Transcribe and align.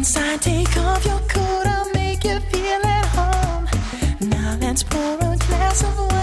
inside, 0.00 0.40
take 0.40 0.76
off 0.78 1.04
your 1.04 1.20
coat, 1.28 1.66
I'll 1.66 1.92
make 1.92 2.24
you 2.24 2.40
feel 2.50 2.80
at 2.98 3.06
home. 3.16 3.68
Now 4.30 4.56
let's 4.58 4.82
pour 4.82 5.16
a 5.16 5.36
glass 5.36 5.82
of 5.82 5.94
wine, 5.98 6.19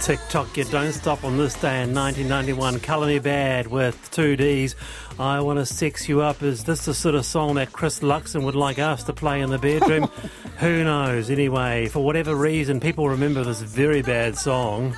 TikTok, 0.00 0.56
you 0.56 0.64
don't 0.64 0.92
stop 0.92 1.24
on 1.24 1.36
this 1.36 1.52
day 1.54 1.82
in 1.82 1.94
1991. 1.94 2.80
Color 2.80 3.06
Me 3.06 3.20
Badd 3.20 3.66
with 3.66 4.10
two 4.10 4.34
Ds. 4.34 4.74
I 5.18 5.40
Want 5.40 5.58
to 5.58 5.66
Sex 5.66 6.08
You 6.08 6.22
Up. 6.22 6.42
Is 6.42 6.64
this 6.64 6.86
the 6.86 6.94
sort 6.94 7.14
of 7.14 7.26
song 7.26 7.56
that 7.56 7.72
Chris 7.72 8.00
Luxon 8.00 8.42
would 8.44 8.54
like 8.54 8.78
us 8.78 9.04
to 9.04 9.12
play 9.12 9.42
in 9.42 9.50
the 9.50 9.58
bedroom? 9.58 10.04
Who 10.58 10.84
knows? 10.84 11.28
Anyway, 11.28 11.88
for 11.88 12.02
whatever 12.02 12.34
reason, 12.34 12.80
people 12.80 13.10
remember 13.10 13.44
this 13.44 13.60
very 13.60 14.00
bad 14.00 14.38
song. 14.38 14.96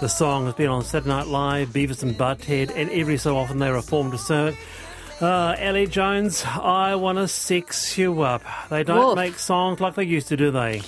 The 0.00 0.08
song 0.08 0.46
has 0.46 0.54
been 0.54 0.68
on 0.68 0.82
Saturday 0.82 1.10
Night 1.10 1.28
Live, 1.28 1.68
Beavis 1.68 2.02
and 2.02 2.16
Butthead, 2.16 2.72
and 2.74 2.90
every 2.90 3.18
so 3.18 3.36
often 3.36 3.58
they 3.58 3.70
reform 3.70 4.10
to 4.10 4.18
sing 4.18 4.48
it. 4.48 4.56
Uh, 5.20 5.54
Ali 5.60 5.86
Jones, 5.86 6.44
I 6.44 6.96
want 6.96 7.18
to 7.18 7.28
sex 7.28 7.96
you 7.96 8.22
up. 8.22 8.42
They 8.68 8.82
don't 8.82 9.08
Woof. 9.08 9.16
make 9.16 9.38
songs 9.38 9.78
like 9.78 9.94
they 9.94 10.04
used 10.04 10.26
to, 10.28 10.36
do 10.36 10.50
they? 10.50 10.82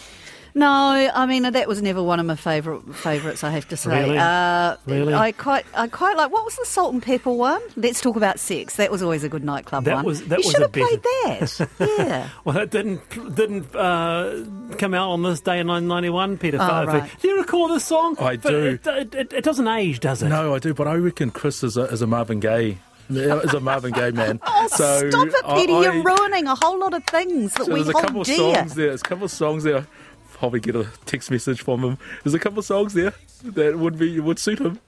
No, 0.55 0.69
I 0.69 1.27
mean 1.27 1.45
that 1.45 1.67
was 1.69 1.81
never 1.81 2.03
one 2.03 2.21
of 2.21 2.27
my 2.27 2.37
favourite 2.37 2.83
favourites. 2.95 3.43
I 3.43 3.51
have 3.51 3.67
to 3.69 3.77
say. 3.77 4.03
Really? 4.03 4.19
Uh, 4.19 4.77
Really? 4.87 5.15
I 5.15 5.33
quite, 5.33 5.65
I 5.75 5.89
quite 5.89 6.17
like. 6.17 6.31
What 6.33 6.45
was 6.45 6.57
the 6.57 6.67
Salt-N-Pepa 6.67 7.35
one? 7.35 7.63
Let's 7.77 8.01
talk 8.01 8.17
about 8.17 8.39
sex. 8.39 8.77
That 8.77 8.91
was 8.91 9.03
always 9.03 9.25
a 9.25 9.29
good 9.29 9.45
nightclub 9.45 9.85
That 9.85 9.95
one. 9.97 10.05
was- 10.05 10.23
that 10.27 10.41
you 10.41 10.45
was 10.47 10.53
should 10.53 10.61
a 10.61 10.65
have 10.65 10.73
played 10.73 11.03
that. 11.03 11.69
yeah. 11.99 12.29
Well, 12.45 12.55
that 12.55 12.71
didn't 12.71 13.35
didn't 13.35 13.75
uh, 13.75 14.45
come 14.79 14.95
out 14.95 15.11
on 15.11 15.23
this 15.23 15.41
day 15.41 15.61
in 15.61 15.67
1991, 15.69 16.39
Peter. 16.39 16.59
Oh, 16.61 16.85
right. 16.85 17.11
Do 17.21 17.29
you 17.29 17.39
recall 17.39 17.69
this 17.69 17.85
song? 17.85 18.17
I 18.19 18.37
But 18.37 18.51
do. 18.51 18.79
It, 18.85 19.15
it, 19.15 19.33
it 19.33 19.45
doesn't 19.45 19.69
age, 19.69 20.01
does 20.01 20.23
it? 20.23 20.29
No, 20.29 20.55
I 20.55 20.59
do, 20.59 20.75
but 20.75 20.87
I 20.89 20.95
reckon 20.95 21.31
Chris 21.31 21.63
is 21.63 21.77
a, 21.77 21.83
is 21.85 22.03
a 22.03 22.07
Marvin 22.07 22.41
Gaye. 22.41 22.79
Is 23.11 23.53
a 23.53 23.61
Marvin 23.61 23.93
Gaye 23.93 24.11
man. 24.13 24.41
Oh, 24.47 24.69
so 24.69 25.11
stop 25.11 25.27
it, 25.29 25.35
I- 25.45 25.61
Peter! 25.61 25.73
I- 25.75 25.83
You're 25.83 26.03
ruining 26.03 26.47
a 26.47 26.55
whole 26.55 26.79
lot 26.79 26.95
of 26.95 27.05
things 27.05 27.53
that 27.55 27.67
so 27.67 27.73
we 27.73 27.83
there's 27.83 27.89
a 27.89 27.93
hold 27.93 28.05
couple 28.05 28.21
of 28.23 28.27
dear. 28.27 28.37
songs 28.37 28.75
there. 28.75 28.87
There's 28.89 29.01
a 29.01 29.05
couple 29.05 29.25
of 29.25 29.31
songs 29.31 29.65
there. 29.65 29.87
Probably 30.43 30.59
get 30.59 30.75
a 30.75 30.89
text 31.07 31.31
message 31.31 31.63
from 31.63 31.85
him. 31.85 31.99
There's 32.25 32.35
a 32.35 32.39
couple 32.41 32.61
songs 32.63 32.95
there 32.95 33.15
that 33.45 33.79
would 33.79 33.97
be 33.97 34.19
would 34.19 34.41
suit 34.41 34.59
him. 34.59 34.81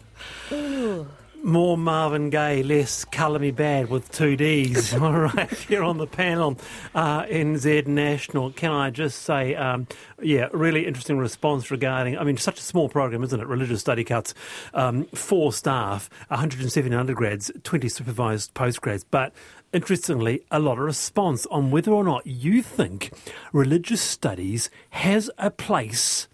More 1.45 1.79
Marvin 1.79 2.29
Gaye, 2.29 2.65
less 2.65 3.05
Color 3.05 3.39
Me 3.39 3.53
Badd 3.53 3.89
with 3.89 4.11
two 4.11 4.35
Ds. 4.35 4.95
All 5.01 5.13
right, 5.13 5.53
here 5.53 5.85
on 5.85 5.99
the 5.99 6.09
panel, 6.09 6.59
uh, 6.93 7.23
NZ 7.27 7.87
National. 7.87 8.51
Can 8.51 8.73
I 8.73 8.91
just 8.91 9.23
say, 9.23 9.55
um, 9.55 9.87
yeah, 10.21 10.49
really 10.53 10.87
interesting 10.87 11.19
response 11.19 11.71
regarding, 11.71 12.19
I 12.19 12.25
mean, 12.25 12.37
such 12.37 12.59
a 12.59 12.63
small 12.63 12.89
program, 12.89 13.23
isn't 13.23 13.39
it? 13.39 13.47
Religious 13.47 13.81
study 13.81 14.03
cuts, 14.03 14.35
um, 14.73 15.05
four 15.15 15.53
staff, 15.53 16.11
170 16.31 16.97
undergrads, 16.97 17.53
20 17.63 17.89
supervised 17.89 18.55
postgrads, 18.55 19.05
but 19.09 19.33
interestingly, 19.75 20.43
a 20.51 20.59
lot 20.59 20.79
of 20.79 20.85
response 20.85 21.47
on 21.47 21.71
whether 21.71 21.91
or 21.91 22.05
not 22.05 22.27
you 22.27 22.63
think 22.63 23.13
religious 23.53 24.01
studies 24.01 24.71
has 24.91 25.31
a 25.37 25.51
place 25.51 26.29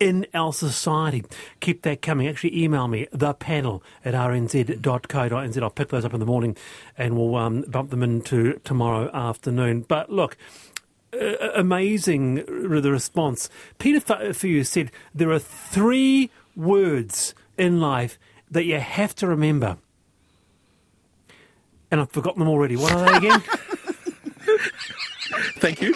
in 0.00 0.26
our 0.34 0.52
society. 0.52 1.22
Keep 1.60 1.82
that 1.82 2.02
coming. 2.02 2.26
Actually, 2.26 2.60
email 2.60 2.88
me, 2.88 3.06
the 3.12 3.34
panel 3.34 3.82
at 4.04 4.14
rnz.co.nz. 4.14 5.62
I'll 5.62 5.70
pick 5.70 5.88
those 5.88 6.04
up 6.04 6.14
in 6.14 6.20
the 6.20 6.26
morning 6.26 6.56
and 6.98 7.16
we'll 7.16 7.36
um, 7.36 7.62
bump 7.68 7.90
them 7.90 8.02
into 8.02 8.54
tomorrow 8.64 9.10
afternoon. 9.14 9.82
But 9.82 10.10
look, 10.10 10.36
uh, 11.12 11.50
amazing 11.54 12.36
the 12.46 12.90
response. 12.90 13.50
Peter 13.78 14.32
you 14.42 14.64
said 14.64 14.90
there 15.14 15.30
are 15.30 15.38
three 15.38 16.30
words 16.56 17.34
in 17.58 17.80
life 17.80 18.18
that 18.50 18.64
you 18.64 18.80
have 18.80 19.14
to 19.16 19.26
remember. 19.26 19.76
And 21.90 22.00
I've 22.00 22.10
forgotten 22.10 22.40
them 22.40 22.48
already. 22.48 22.76
What 22.76 22.92
are 22.92 23.04
they 23.04 23.16
again? 23.26 23.40
Thank 25.58 25.82
you. 25.82 25.94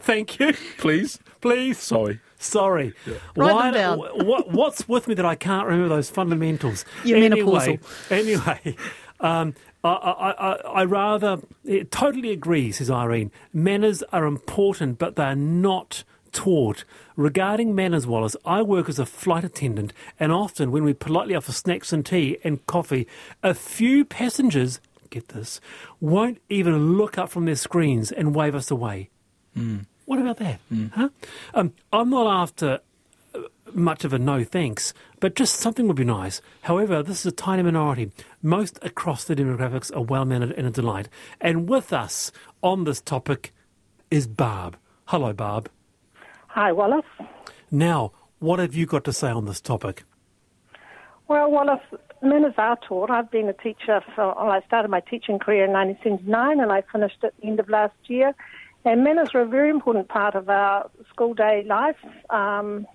Thank 0.00 0.38
you. 0.38 0.52
Please. 0.78 1.18
Please. 1.40 1.78
Sorry. 1.78 2.20
Sorry. 2.38 2.92
Write 3.36 3.72
them 3.72 3.74
down. 3.74 3.98
What, 3.98 4.50
what's 4.52 4.88
with 4.88 5.08
me 5.08 5.14
that 5.14 5.24
I 5.24 5.34
can't 5.34 5.66
remember 5.66 5.88
those 5.88 6.10
fundamentals? 6.10 6.84
You're 7.04 7.18
anyway, 7.18 7.40
menopausal. 7.40 8.10
Anyway, 8.10 8.76
um, 9.20 9.54
I, 9.82 9.88
I, 9.88 10.30
I, 10.30 10.52
I 10.52 10.84
rather 10.84 11.40
totally 11.90 12.30
agree, 12.30 12.72
says 12.72 12.90
Irene. 12.90 13.30
Manners 13.52 14.02
are 14.12 14.26
important, 14.26 14.98
but 14.98 15.16
they're 15.16 15.34
not 15.34 16.04
taught. 16.32 16.84
Regarding 17.16 17.74
manners, 17.74 18.06
Wallace, 18.06 18.36
I 18.44 18.60
work 18.60 18.88
as 18.88 18.98
a 18.98 19.06
flight 19.06 19.44
attendant, 19.44 19.92
and 20.20 20.32
often 20.32 20.70
when 20.70 20.84
we 20.84 20.92
politely 20.92 21.34
offer 21.34 21.52
snacks 21.52 21.92
and 21.92 22.04
tea 22.04 22.38
and 22.44 22.64
coffee, 22.66 23.06
a 23.42 23.54
few 23.54 24.04
passengers, 24.04 24.80
get 25.14 25.28
this, 25.28 25.60
won't 26.00 26.40
even 26.48 26.96
look 26.96 27.16
up 27.18 27.30
from 27.30 27.44
their 27.44 27.56
screens 27.56 28.12
and 28.12 28.34
wave 28.34 28.54
us 28.54 28.70
away. 28.70 29.10
What 30.04 30.18
about 30.18 30.36
that? 30.38 30.60
Huh? 30.92 31.08
Um, 31.54 31.72
I'm 31.92 32.10
not 32.10 32.26
after 32.26 32.80
uh, 33.34 33.40
much 33.72 34.04
of 34.04 34.12
a 34.12 34.18
no 34.18 34.44
thanks, 34.44 34.92
but 35.20 35.34
just 35.34 35.54
something 35.56 35.86
would 35.86 35.96
be 35.96 36.04
nice. 36.04 36.42
However, 36.62 37.02
this 37.02 37.20
is 37.20 37.26
a 37.26 37.32
tiny 37.32 37.62
minority. 37.62 38.10
Most 38.42 38.78
across 38.82 39.24
the 39.24 39.34
demographics 39.34 39.94
are 39.96 40.02
well 40.02 40.24
mannered 40.24 40.52
and 40.52 40.66
a 40.66 40.70
delight. 40.70 41.08
And 41.40 41.68
with 41.68 41.92
us 41.92 42.32
on 42.62 42.84
this 42.84 43.00
topic 43.00 43.54
is 44.10 44.26
Barb. 44.26 44.76
Hello, 45.06 45.32
Barb. 45.32 45.70
Hi, 46.48 46.72
Wallace. 46.72 47.04
Now, 47.70 48.12
what 48.40 48.58
have 48.58 48.74
you 48.74 48.86
got 48.86 49.04
to 49.04 49.12
say 49.12 49.30
on 49.30 49.46
this 49.46 49.60
topic? 49.60 50.04
Well, 51.28 51.50
Wallace, 51.50 51.80
manners 52.24 52.54
are 52.58 52.78
taught. 52.88 53.10
I've 53.10 53.30
been 53.30 53.48
a 53.48 53.52
teacher 53.52 54.00
for, 54.14 54.34
well, 54.34 54.50
I 54.50 54.60
started 54.66 54.90
my 54.90 55.00
teaching 55.00 55.38
career 55.38 55.64
in 55.64 55.72
1979 55.72 56.60
and 56.60 56.72
I 56.72 56.82
finished 56.92 57.22
at 57.22 57.34
the 57.40 57.46
end 57.46 57.60
of 57.60 57.68
last 57.68 57.94
year. 58.06 58.34
And 58.84 59.02
manners 59.02 59.32
were 59.32 59.40
a 59.40 59.48
very 59.48 59.70
important 59.70 60.08
part 60.08 60.34
of 60.34 60.48
our 60.48 60.90
school 61.08 61.34
day 61.34 61.64
life. 61.66 61.96
Um, 62.30 62.86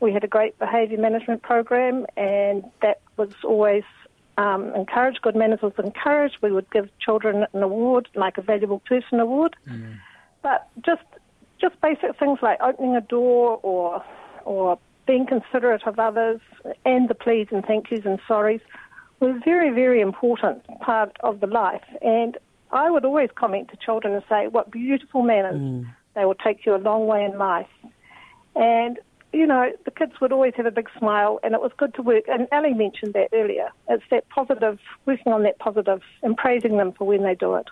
we 0.00 0.12
had 0.12 0.24
a 0.24 0.28
great 0.28 0.58
behaviour 0.58 0.98
management 0.98 1.42
program 1.42 2.06
and 2.16 2.64
that 2.82 3.00
was 3.16 3.32
always 3.44 3.84
um, 4.36 4.74
encouraged. 4.74 5.22
Good 5.22 5.36
manners 5.36 5.62
was 5.62 5.72
encouraged. 5.78 6.38
We 6.42 6.52
would 6.52 6.70
give 6.70 6.88
children 6.98 7.46
an 7.52 7.62
award, 7.62 8.08
like 8.14 8.38
a 8.38 8.42
valuable 8.42 8.80
person 8.80 9.20
award. 9.20 9.56
But 10.42 10.68
just 10.84 11.02
just 11.60 11.80
basic 11.80 12.18
things 12.18 12.40
like 12.42 12.58
opening 12.60 12.96
a 12.96 13.00
door 13.00 13.58
or 13.62 14.04
or 14.44 14.78
being 15.06 15.26
considerate 15.26 15.86
of 15.86 15.98
others 15.98 16.40
and 16.84 17.08
the 17.08 17.14
please 17.14 17.48
and 17.50 17.64
thank 17.64 17.90
yous 17.90 18.04
and 18.04 18.18
sorries 18.28 18.60
were 19.20 19.38
very, 19.44 19.70
very 19.70 20.00
important 20.00 20.64
part 20.80 21.16
of 21.20 21.40
the 21.40 21.46
life. 21.46 21.84
And 22.02 22.36
I 22.72 22.90
would 22.90 23.04
always 23.04 23.30
comment 23.34 23.68
to 23.70 23.76
children 23.76 24.14
and 24.14 24.22
say, 24.28 24.48
what 24.48 24.70
beautiful 24.70 25.22
manners. 25.22 25.60
Mm. 25.60 25.86
They 26.14 26.24
will 26.24 26.34
take 26.34 26.64
you 26.64 26.74
a 26.74 26.78
long 26.78 27.06
way 27.06 27.24
in 27.24 27.38
life. 27.38 27.68
And, 28.54 28.98
you 29.32 29.46
know, 29.46 29.70
the 29.84 29.90
kids 29.90 30.12
would 30.20 30.32
always 30.32 30.54
have 30.56 30.66
a 30.66 30.70
big 30.70 30.88
smile 30.98 31.40
and 31.42 31.54
it 31.54 31.60
was 31.60 31.72
good 31.76 31.94
to 31.94 32.02
work. 32.02 32.24
And 32.28 32.46
Ali 32.52 32.72
mentioned 32.72 33.14
that 33.14 33.28
earlier. 33.32 33.70
It's 33.88 34.04
that 34.10 34.28
positive, 34.28 34.78
working 35.06 35.32
on 35.32 35.42
that 35.42 35.58
positive 35.58 36.02
and 36.22 36.36
praising 36.36 36.76
them 36.76 36.92
for 36.92 37.06
when 37.06 37.22
they 37.22 37.34
do 37.34 37.54
it. 37.56 37.66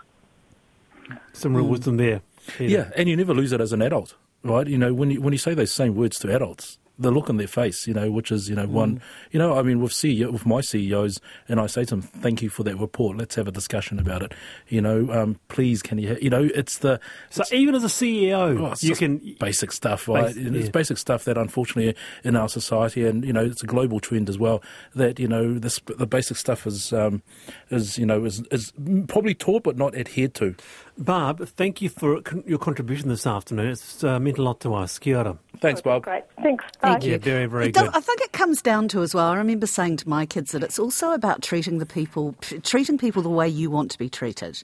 Some 1.32 1.56
real 1.56 1.66
mm. 1.66 1.70
wisdom 1.70 1.96
there. 1.96 2.22
Peter. 2.46 2.64
Yeah, 2.64 2.90
and 2.96 3.08
you 3.08 3.16
never 3.16 3.34
lose 3.34 3.52
it 3.52 3.60
as 3.60 3.72
an 3.72 3.82
adult, 3.82 4.16
right? 4.42 4.66
You 4.66 4.78
know, 4.78 4.92
when 4.92 5.10
you, 5.10 5.20
when 5.20 5.32
you 5.32 5.38
say 5.38 5.54
those 5.54 5.72
same 5.72 5.94
words 5.94 6.18
to 6.20 6.34
adults, 6.34 6.78
the 6.98 7.10
look 7.10 7.28
on 7.30 7.36
their 7.36 7.46
face, 7.48 7.86
you 7.86 7.94
know, 7.94 8.10
which 8.10 8.30
is, 8.30 8.48
you 8.48 8.54
know, 8.54 8.66
one, 8.66 9.00
you 9.30 9.38
know, 9.38 9.58
I 9.58 9.62
mean, 9.62 9.80
with 9.80 9.92
CEO, 9.92 10.30
with 10.30 10.46
my 10.46 10.60
CEOs, 10.60 11.20
and 11.48 11.58
I 11.58 11.66
say 11.66 11.84
to 11.84 11.90
them, 11.96 12.02
thank 12.02 12.42
you 12.42 12.48
for 12.50 12.62
that 12.64 12.76
report. 12.76 13.16
Let's 13.16 13.34
have 13.36 13.48
a 13.48 13.52
discussion 13.52 13.98
about 13.98 14.22
it. 14.22 14.32
You 14.68 14.80
know, 14.82 15.10
um, 15.10 15.38
please, 15.48 15.82
can 15.82 15.98
you, 15.98 16.16
you 16.20 16.30
know, 16.30 16.48
it's 16.54 16.78
the, 16.78 17.00
So 17.30 17.42
even 17.52 17.74
as 17.74 17.82
a 17.82 17.88
CEO, 17.88 18.60
Oh, 18.60 18.74
you 18.80 18.94
can. 18.94 19.36
basic 19.40 19.72
stuff, 19.72 20.06
right? 20.06 20.26
Basic- 20.26 20.46
And 20.46 20.56
It's 20.56 20.68
basic 20.68 20.98
stuff 20.98 21.24
that 21.24 21.36
unfortunately 21.38 21.96
in 22.24 22.36
our 22.36 22.48
society, 22.48 23.06
and 23.06 23.24
you 23.24 23.32
know, 23.32 23.44
it's 23.44 23.62
a 23.62 23.66
global 23.66 23.98
trend 23.98 24.28
as 24.28 24.38
well. 24.38 24.62
That 24.94 25.18
you 25.18 25.26
know, 25.28 25.58
this 25.58 25.80
the 25.98 26.06
basic 26.06 26.36
stuff 26.36 26.66
is 26.66 26.92
um, 26.92 27.22
is 27.70 27.98
you 27.98 28.06
know 28.06 28.24
is, 28.24 28.42
is 28.50 28.72
probably 29.08 29.34
taught 29.34 29.62
but 29.64 29.76
not 29.76 29.94
adhered 29.96 30.34
to. 30.34 30.54
Barb, 30.98 31.48
thank 31.48 31.80
you 31.80 31.88
for 31.88 32.20
your 32.46 32.58
contribution 32.58 33.08
this 33.08 33.26
afternoon. 33.26 33.68
It's 33.70 34.04
uh, 34.04 34.20
meant 34.20 34.38
a 34.38 34.42
lot 34.42 34.60
to 34.60 34.74
us. 34.74 34.98
Kia 34.98 35.16
ora. 35.18 35.38
Thanks, 35.62 35.80
Bob. 35.80 36.02
Great. 36.02 36.24
Thanks. 36.42 36.64
Thank 36.80 37.04
you. 37.04 37.12
Yeah, 37.12 37.18
very, 37.18 37.46
very 37.46 37.66
It 37.68 37.74
does- 37.74 37.84
good. 37.84 37.96
I 37.96 38.00
think 38.00 38.20
it 38.20 38.32
comes 38.32 38.60
down 38.60 38.88
to 38.88 39.02
as 39.02 39.14
well. 39.14 39.26
I 39.28 39.36
remember 39.36 39.66
saying 39.66 39.98
to 39.98 40.08
my 40.08 40.26
kids 40.26 40.50
that 40.50 40.62
it's 40.64 40.78
also 40.78 41.12
about 41.12 41.40
treating 41.40 41.78
the 41.78 41.86
people, 41.86 42.34
treating 42.64 42.98
people 42.98 43.22
the 43.22 43.28
way 43.30 43.48
you 43.48 43.70
want 43.70 43.90
to 43.92 43.98
be 43.98 44.08
treated. 44.08 44.62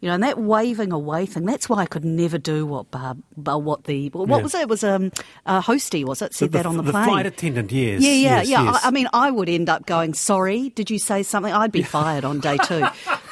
You 0.00 0.08
know, 0.08 0.14
and 0.14 0.22
that 0.24 0.38
waving 0.38 0.92
away 0.92 1.24
thing. 1.26 1.46
That's 1.46 1.68
why 1.68 1.78
I 1.78 1.86
could 1.86 2.04
never 2.04 2.36
do 2.38 2.66
what 2.66 2.90
Barb, 2.90 3.22
what 3.34 3.84
the 3.84 4.08
what 4.10 4.28
Yeah. 4.28 4.42
was 4.42 4.54
it? 4.54 4.60
It 4.62 4.68
was 4.68 4.84
um, 4.84 5.10
uh, 5.46 5.62
hosty, 5.62 6.04
was 6.04 6.20
it? 6.22 6.34
Said 6.34 6.52
the, 6.52 6.58
that 6.58 6.66
on 6.66 6.76
the, 6.76 6.82
the 6.82 6.92
plane. 6.92 7.04
flight 7.04 7.26
attendant, 7.26 7.72
yes. 7.72 8.02
Yeah, 8.02 8.10
yeah, 8.10 8.14
yes, 8.38 8.48
yeah. 8.48 8.64
yes. 8.64 8.80
I, 8.84 8.88
I 8.88 8.90
mean, 8.90 9.08
I 9.12 9.30
would 9.30 9.48
end 9.48 9.68
up 9.68 9.86
going, 9.86 10.12
"Sorry, 10.14 10.68
did 10.70 10.90
you 10.90 10.98
say 10.98 11.22
something?" 11.22 11.52
I'd 11.52 11.72
be 11.72 11.82
fired 11.98 12.24
on 12.24 12.40
day 12.40 12.58
two. 12.58 12.84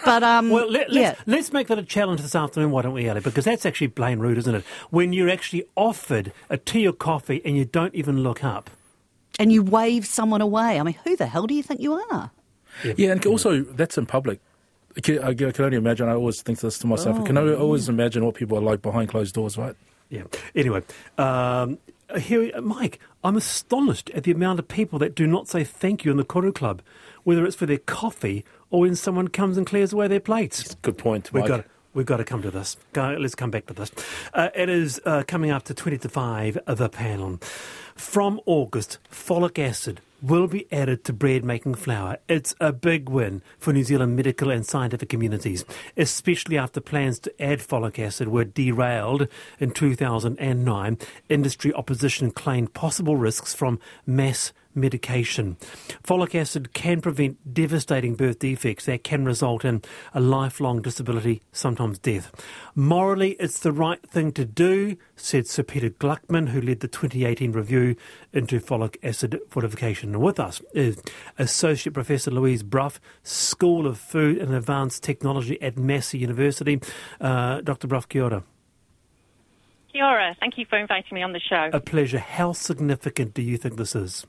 But 0.04 0.22
um, 0.22 0.50
Well, 0.50 0.70
let, 0.70 0.90
yeah, 0.92 1.08
let's, 1.08 1.22
let's 1.26 1.52
make 1.52 1.66
that 1.68 1.78
a 1.78 1.82
challenge 1.82 2.20
this 2.22 2.34
afternoon, 2.34 2.70
why 2.70 2.82
don't 2.82 2.94
we, 2.94 3.08
Ali? 3.08 3.20
Because 3.20 3.44
that's 3.44 3.66
actually 3.66 3.88
plain 3.88 4.18
rude, 4.18 4.38
isn't 4.38 4.54
it? 4.54 4.64
When 4.90 5.12
you're 5.12 5.30
actually 5.30 5.64
offered 5.76 6.32
a 6.50 6.56
tea 6.56 6.86
or 6.88 6.92
coffee 6.92 7.40
and 7.44 7.56
you 7.56 7.64
don't 7.64 7.94
even 7.94 8.22
look 8.22 8.42
up. 8.44 8.70
and 9.38 9.52
you 9.52 9.62
wave 9.62 10.06
someone 10.06 10.40
away. 10.40 10.78
I 10.78 10.82
mean, 10.82 10.94
who 11.04 11.16
the 11.16 11.26
hell 11.26 11.46
do 11.46 11.54
you 11.54 11.62
think 11.62 11.80
you 11.80 11.94
are? 12.12 12.30
Yeah, 12.96 13.12
and 13.12 13.24
also 13.26 13.62
that's 13.62 13.96
in 13.98 14.06
public. 14.06 14.40
I 14.96 15.00
can, 15.00 15.18
I 15.22 15.34
can 15.34 15.64
only 15.64 15.76
imagine. 15.76 16.08
I 16.08 16.14
always 16.14 16.40
think 16.42 16.60
this 16.60 16.78
to 16.78 16.86
myself. 16.86 17.18
I 17.18 17.22
can 17.24 17.36
Oh, 17.36 17.54
always 17.56 17.88
imagine 17.88 18.24
what 18.24 18.34
people 18.36 18.56
are 18.58 18.62
like 18.62 18.80
behind 18.82 19.08
closed 19.08 19.34
doors, 19.34 19.58
right? 19.58 19.74
Yeah. 20.08 20.22
Anyway, 20.54 20.82
um, 21.18 21.78
here, 22.18 22.60
Mike, 22.60 23.00
I'm 23.24 23.36
astonished 23.36 24.10
at 24.10 24.22
the 24.24 24.30
amount 24.30 24.58
of 24.60 24.68
people 24.68 24.98
that 25.00 25.14
do 25.14 25.26
not 25.26 25.48
say 25.48 25.64
thank 25.64 26.04
you 26.04 26.10
in 26.10 26.16
the 26.16 26.24
Koru 26.24 26.54
Club, 26.54 26.82
whether 27.24 27.44
it's 27.44 27.56
for 27.56 27.66
their 27.66 27.78
coffee 27.78 28.44
or 28.70 28.80
when 28.82 28.94
someone 28.94 29.28
comes 29.28 29.56
and 29.56 29.66
clears 29.66 29.92
away 29.92 30.06
their 30.06 30.20
plates. 30.20 30.74
Good 30.82 30.98
point, 30.98 31.32
We've 31.32 31.40
Mike. 31.42 31.48
got, 31.48 31.64
we've 31.94 32.06
got 32.06 32.18
to 32.18 32.24
come 32.24 32.42
to 32.42 32.50
this. 32.50 32.76
Let's 32.94 33.34
come 33.34 33.50
back 33.50 33.66
to 33.66 33.74
this. 33.74 33.90
Uh, 34.32 34.50
it 34.54 34.68
is 34.68 35.00
uh, 35.04 35.22
coming 35.26 35.50
up 35.50 35.62
to 35.64 35.74
20 35.74 35.98
to 35.98 36.08
5, 36.08 36.58
the 36.66 36.88
panel. 36.88 37.40
From 37.94 38.40
August, 38.44 38.98
folic 39.10 39.58
acid 39.58 40.00
will 40.20 40.46
be 40.46 40.66
added 40.72 41.04
to 41.04 41.12
bread 41.12 41.44
making 41.44 41.74
flour. 41.74 42.16
It's 42.28 42.54
a 42.58 42.72
big 42.72 43.10
win 43.10 43.42
for 43.58 43.72
New 43.72 43.84
Zealand 43.84 44.16
medical 44.16 44.50
and 44.50 44.64
scientific 44.64 45.10
communities, 45.10 45.64
especially 45.96 46.56
after 46.56 46.80
plans 46.80 47.18
to 47.20 47.42
add 47.42 47.58
folic 47.58 47.98
acid 47.98 48.28
were 48.28 48.44
derailed 48.44 49.28
in 49.60 49.70
2009. 49.70 50.98
Industry 51.28 51.74
opposition 51.74 52.30
claimed 52.30 52.72
possible 52.72 53.16
risks 53.16 53.54
from 53.54 53.78
mass 54.06 54.52
medication. 54.74 55.56
Folic 56.02 56.34
acid 56.34 56.72
can 56.72 57.00
prevent 57.00 57.54
devastating 57.54 58.14
birth 58.14 58.38
defects 58.38 58.86
that 58.86 59.04
can 59.04 59.24
result 59.24 59.64
in 59.64 59.82
a 60.12 60.20
lifelong 60.20 60.82
disability, 60.82 61.42
sometimes 61.52 61.98
death. 61.98 62.32
Morally, 62.74 63.32
it's 63.40 63.60
the 63.60 63.72
right 63.72 64.02
thing 64.08 64.32
to 64.32 64.44
do, 64.44 64.96
said 65.16 65.46
Sir 65.46 65.62
Peter 65.62 65.90
Gluckman, 65.90 66.48
who 66.48 66.60
led 66.60 66.80
the 66.80 66.88
2018 66.88 67.52
review 67.52 67.96
into 68.32 68.60
folic 68.60 68.96
acid 69.02 69.40
fortification. 69.48 70.20
With 70.20 70.40
us 70.40 70.60
is 70.74 71.00
Associate 71.38 71.92
Professor 71.92 72.30
Louise 72.30 72.62
Brough, 72.62 72.98
School 73.22 73.86
of 73.86 73.98
Food 73.98 74.38
and 74.38 74.54
Advanced 74.54 75.02
Technology 75.02 75.60
at 75.62 75.78
Massey 75.78 76.18
University. 76.18 76.80
Uh, 77.20 77.60
Dr. 77.60 77.86
Brough, 77.86 78.02
kia 78.08 78.24
ora. 78.24 78.44
Kia 79.92 80.04
ora. 80.04 80.36
Thank 80.40 80.58
you 80.58 80.66
for 80.68 80.78
inviting 80.78 81.14
me 81.14 81.22
on 81.22 81.32
the 81.32 81.40
show. 81.40 81.70
A 81.72 81.80
pleasure. 81.80 82.18
How 82.18 82.52
significant 82.52 83.34
do 83.34 83.42
you 83.42 83.56
think 83.56 83.76
this 83.76 83.94
is? 83.94 84.26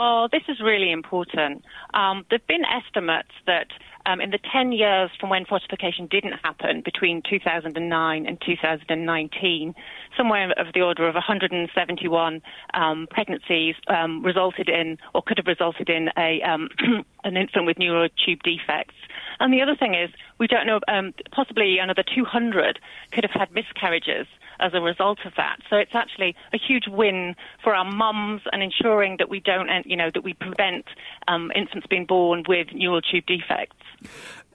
Oh, 0.00 0.28
this 0.30 0.42
is 0.48 0.60
really 0.60 0.92
important. 0.92 1.64
Um, 1.92 2.24
there 2.30 2.38
have 2.38 2.46
been 2.46 2.64
estimates 2.64 3.32
that 3.46 3.66
um, 4.06 4.20
in 4.20 4.30
the 4.30 4.38
10 4.52 4.70
years 4.70 5.10
from 5.18 5.28
when 5.28 5.44
fortification 5.44 6.06
didn't 6.06 6.34
happen, 6.44 6.82
between 6.84 7.20
2009 7.28 8.26
and 8.26 8.40
2019, 8.40 9.74
somewhere 10.16 10.52
of 10.52 10.72
the 10.72 10.82
order 10.82 11.08
of 11.08 11.14
171 11.14 12.42
um, 12.74 13.08
pregnancies 13.10 13.74
um, 13.88 14.22
resulted 14.24 14.68
in, 14.68 14.98
or 15.16 15.22
could 15.22 15.36
have 15.36 15.48
resulted 15.48 15.90
in, 15.90 16.10
a 16.16 16.40
um, 16.42 16.68
an 17.24 17.36
infant 17.36 17.66
with 17.66 17.76
neural 17.76 18.08
tube 18.24 18.38
defects. 18.44 18.94
And 19.40 19.52
the 19.52 19.62
other 19.62 19.74
thing 19.74 19.96
is, 19.96 20.10
we 20.38 20.46
don't 20.46 20.66
know, 20.66 20.78
um, 20.86 21.12
possibly 21.32 21.78
another 21.78 22.04
200 22.04 22.78
could 23.10 23.24
have 23.24 23.32
had 23.32 23.52
miscarriages 23.52 24.28
as 24.60 24.72
a 24.74 24.80
result 24.80 25.18
of 25.24 25.32
that. 25.36 25.58
So 25.70 25.76
it's 25.76 25.94
actually 25.94 26.34
a 26.52 26.58
huge 26.58 26.84
win 26.88 27.34
for 27.62 27.74
our 27.74 27.84
mums 27.84 28.42
and 28.52 28.62
ensuring 28.62 29.16
that 29.18 29.28
we 29.28 29.40
don't, 29.40 29.68
you 29.84 29.96
know, 29.96 30.10
that 30.12 30.24
we 30.24 30.34
prevent 30.34 30.86
um, 31.26 31.50
infants 31.54 31.86
being 31.88 32.06
born 32.06 32.44
with 32.48 32.68
neural 32.72 33.00
tube 33.00 33.24
defects. 33.26 33.76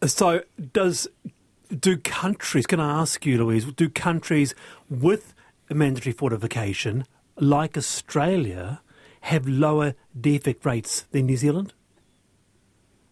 So, 0.05 0.41
does 0.71 1.07
do 1.79 1.97
countries? 1.97 2.65
Can 2.67 2.79
I 2.79 2.99
ask 3.01 3.25
you, 3.25 3.43
Louise? 3.43 3.65
Do 3.65 3.89
countries 3.89 4.53
with 4.89 5.33
mandatory 5.69 6.13
fortification, 6.13 7.05
like 7.37 7.77
Australia, 7.77 8.81
have 9.21 9.47
lower 9.47 9.95
defect 10.19 10.65
rates 10.65 11.05
than 11.11 11.25
New 11.27 11.37
Zealand? 11.37 11.73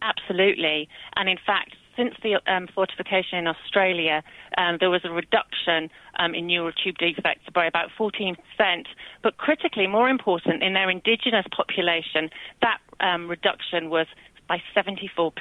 Absolutely. 0.02 0.88
And 1.16 1.28
in 1.28 1.38
fact, 1.44 1.76
since 1.96 2.14
the 2.22 2.40
um, 2.52 2.68
fortification 2.74 3.38
in 3.38 3.46
Australia, 3.46 4.22
um, 4.56 4.78
there 4.80 4.90
was 4.90 5.02
a 5.04 5.10
reduction 5.10 5.90
um, 6.18 6.34
in 6.34 6.46
neural 6.46 6.72
tube 6.72 6.96
defects 6.98 7.48
by 7.54 7.66
about 7.66 7.90
14%. 7.98 8.36
But 9.22 9.36
critically, 9.36 9.86
more 9.86 10.08
important, 10.08 10.62
in 10.62 10.72
their 10.72 10.90
indigenous 10.90 11.46
population, 11.54 12.30
that 12.60 12.78
um, 13.00 13.28
reduction 13.28 13.90
was 13.90 14.06
by 14.52 14.62
74%. 14.76 15.32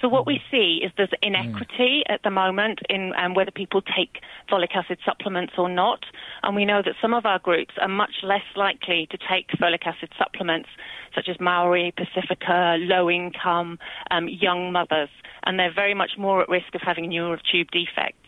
So 0.00 0.08
what 0.08 0.26
we 0.26 0.40
see 0.50 0.80
is 0.84 0.90
there's 0.96 1.10
inequity 1.22 2.02
at 2.08 2.22
the 2.24 2.30
moment 2.30 2.80
in 2.90 3.12
um, 3.16 3.34
whether 3.34 3.52
people 3.52 3.82
take 3.82 4.18
folic 4.50 4.74
acid 4.74 4.98
supplements 5.04 5.52
or 5.56 5.68
not. 5.68 6.00
And 6.42 6.56
we 6.56 6.64
know 6.64 6.82
that 6.84 6.94
some 7.00 7.14
of 7.14 7.24
our 7.24 7.38
groups 7.38 7.74
are 7.80 7.88
much 7.88 8.24
less 8.24 8.42
likely 8.56 9.06
to 9.12 9.18
take 9.30 9.48
folic 9.60 9.86
acid 9.86 10.10
supplements, 10.18 10.68
such 11.14 11.28
as 11.28 11.38
Maori, 11.38 11.94
Pasifika, 11.96 12.76
low 12.88 13.08
income, 13.08 13.78
um, 14.10 14.28
young 14.28 14.72
mothers. 14.72 15.10
And 15.44 15.58
they're 15.58 15.72
very 15.72 15.94
much 15.94 16.12
more 16.18 16.42
at 16.42 16.48
risk 16.48 16.74
of 16.74 16.80
having 16.82 17.08
neural 17.08 17.38
tube 17.52 17.68
defects. 17.70 18.18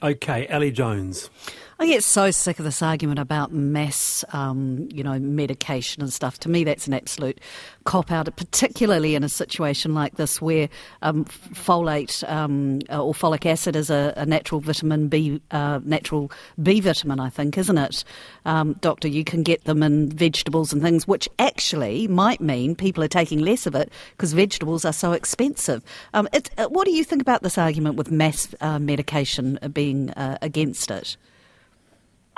Okay, 0.00 0.46
Ali 0.46 0.70
Jones. 0.70 1.30
I 1.80 1.86
get 1.86 2.02
so 2.02 2.32
sick 2.32 2.58
of 2.58 2.64
this 2.64 2.82
argument 2.82 3.20
about 3.20 3.52
mass, 3.52 4.24
um, 4.32 4.88
you 4.92 5.04
know, 5.04 5.16
medication 5.20 6.02
and 6.02 6.12
stuff. 6.12 6.40
To 6.40 6.48
me, 6.48 6.64
that's 6.64 6.88
an 6.88 6.94
absolute 6.94 7.40
cop 7.84 8.10
out, 8.10 8.34
particularly 8.34 9.14
in 9.14 9.22
a 9.22 9.28
situation 9.28 9.94
like 9.94 10.16
this 10.16 10.42
where 10.42 10.68
um, 11.02 11.24
folate 11.24 12.28
um, 12.28 12.80
or 12.90 13.14
folic 13.14 13.46
acid 13.46 13.76
is 13.76 13.90
a, 13.90 14.12
a 14.16 14.26
natural 14.26 14.60
vitamin 14.60 15.06
B, 15.06 15.40
uh, 15.52 15.78
natural 15.84 16.32
B 16.60 16.80
vitamin, 16.80 17.20
I 17.20 17.28
think, 17.28 17.56
isn't 17.56 17.78
it? 17.78 18.02
Um, 18.44 18.72
doctor, 18.80 19.06
you 19.06 19.22
can 19.22 19.44
get 19.44 19.62
them 19.62 19.84
in 19.84 20.10
vegetables 20.10 20.72
and 20.72 20.82
things, 20.82 21.06
which 21.06 21.28
actually 21.38 22.08
might 22.08 22.40
mean 22.40 22.74
people 22.74 23.04
are 23.04 23.08
taking 23.08 23.38
less 23.38 23.66
of 23.66 23.76
it 23.76 23.92
because 24.16 24.32
vegetables 24.32 24.84
are 24.84 24.92
so 24.92 25.12
expensive. 25.12 25.84
Um, 26.12 26.28
uh, 26.32 26.64
what 26.64 26.86
do 26.86 26.90
you 26.90 27.04
think 27.04 27.22
about 27.22 27.44
this 27.44 27.56
argument 27.56 27.94
with 27.94 28.10
mass 28.10 28.52
uh, 28.60 28.80
medication 28.80 29.60
being 29.72 30.10
uh, 30.10 30.38
against 30.42 30.90
it? 30.90 31.16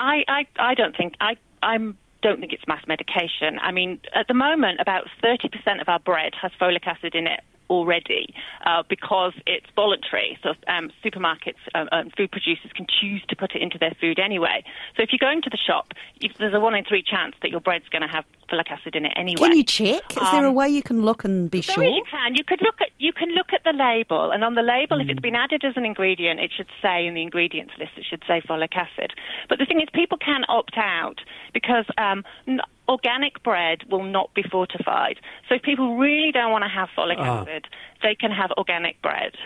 I, 0.01 0.25
I, 0.27 0.47
I 0.59 0.75
don't 0.75 0.97
think 0.97 1.15
I 1.21 1.37
I'm 1.63 1.97
don't 2.23 2.41
think 2.41 2.53
it's 2.53 2.67
mass 2.67 2.85
medication. 2.89 3.59
I 3.63 3.71
mean, 3.71 4.01
at 4.15 4.29
the 4.29 4.35
moment, 4.35 4.81
about 4.81 5.07
30% 5.23 5.81
of 5.81 5.89
our 5.89 5.99
bread 5.99 6.35
has 6.41 6.51
folic 6.61 6.87
acid 6.87 7.15
in 7.15 7.27
it 7.27 7.41
already 7.71 8.35
uh, 8.67 8.83
because 8.89 9.33
it's 9.47 9.67
voluntary. 9.75 10.39
So 10.43 10.51
um, 10.69 10.91
supermarkets 11.05 11.63
um, 11.75 11.89
and 11.93 12.13
food 12.17 12.31
producers 12.33 12.71
can 12.75 12.87
choose 13.01 13.23
to 13.29 13.37
put 13.37 13.55
it 13.55 13.63
into 13.63 13.79
their 13.79 13.95
food 14.01 14.19
anyway. 14.19 14.63
So 14.97 15.03
if 15.03 15.11
you're 15.13 15.27
going 15.27 15.41
to 15.43 15.51
the 15.51 15.57
shop, 15.57 15.93
if 16.21 16.33
there's 16.39 16.53
a 16.55 16.61
one 16.61 16.75
in 16.75 16.85
three 16.85 17.03
chance 17.03 17.35
that 17.43 17.51
your 17.51 17.61
bread's 17.61 17.89
going 17.89 18.03
to 18.03 18.09
have 18.09 18.25
folic 18.51 18.71
acid 18.71 18.97
in 18.97 19.07
it 19.07 19.13
anyway. 19.17 19.49
Can 19.49 19.57
you 19.57 19.63
check? 19.65 20.03
Is 20.11 20.31
there 20.33 20.45
a 20.45 20.49
Um, 20.49 20.55
way 20.57 20.69
you 20.69 20.83
can 20.83 21.03
look 21.03 21.25
and 21.25 21.49
be 21.51 21.61
sure? 21.63 21.85
you 21.85 22.03
can. 22.11 22.35
You 22.35 22.43
could 22.45 22.61
look 22.61 22.81
at 22.81 22.89
you 22.99 23.13
can 23.13 23.31
look 23.31 23.53
at 23.53 23.63
the 23.65 23.73
label, 23.73 24.33
and 24.33 24.43
on 24.43 24.55
the 24.57 24.63
label, 24.63 25.01
if 25.01 25.09
it's 25.09 25.21
been 25.21 25.37
added 25.37 25.65
as 25.65 25.75
an 25.77 25.85
ingredient, 25.87 26.41
it 26.41 26.51
should 26.55 26.67
say 26.83 27.07
in 27.07 27.15
the 27.15 27.23
ingredients 27.23 27.73
list 27.79 27.93
it 27.97 28.05
should 28.11 28.23
say 28.27 28.41
folic 28.43 28.75
acid. 28.77 29.13
But 29.49 29.59
the 29.61 29.67
thing 29.67 29.81
is, 29.81 29.89
people 29.95 30.19
can 30.19 30.43
opt 30.49 30.77
out 30.77 31.21
because 31.55 31.85
um, 31.97 32.25
n- 32.49 32.61
organic 32.91 33.43
bread 33.43 33.85
will 33.91 34.03
not 34.03 34.35
be 34.35 34.43
fortified. 34.43 35.17
So 35.49 35.55
if 35.55 35.63
people 35.63 35.97
really 35.97 36.33
don't 36.33 36.51
want 36.53 36.65
to 36.65 36.69
have 36.69 36.89
folic 36.97 37.17
Ah. 37.19 37.43
acid, 37.43 37.69
they 38.03 38.15
can 38.15 38.31
have 38.33 38.51
organic 38.59 39.01
bread. 39.01 39.37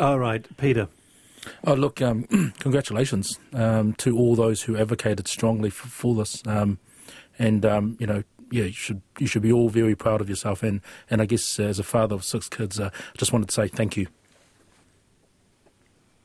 All 0.00 0.18
right, 0.18 0.46
Peter. 0.56 0.88
Oh, 1.66 1.74
look, 1.74 2.00
um, 2.00 2.24
congratulations 2.60 3.38
um, 3.52 3.92
to 3.94 4.16
all 4.16 4.34
those 4.36 4.62
who 4.62 4.76
advocated 4.76 5.26
strongly 5.28 5.70
for, 5.70 5.88
for 5.88 6.14
this. 6.14 6.42
Um, 6.46 6.78
and 7.38 7.66
um, 7.66 7.96
you 8.00 8.06
know. 8.06 8.22
Yeah, 8.54 8.64
you 8.64 8.72
should 8.72 9.00
you 9.18 9.26
should 9.26 9.40
be 9.40 9.50
all 9.50 9.70
very 9.70 9.94
proud 9.94 10.20
of 10.20 10.28
yourself, 10.28 10.62
and, 10.62 10.82
and 11.08 11.22
I 11.22 11.24
guess 11.24 11.58
uh, 11.58 11.62
as 11.62 11.78
a 11.78 11.82
father 11.82 12.14
of 12.14 12.22
six 12.22 12.50
kids, 12.50 12.78
uh, 12.78 12.90
just 13.16 13.32
wanted 13.32 13.48
to 13.48 13.54
say 13.54 13.66
thank 13.66 13.96
you. 13.96 14.08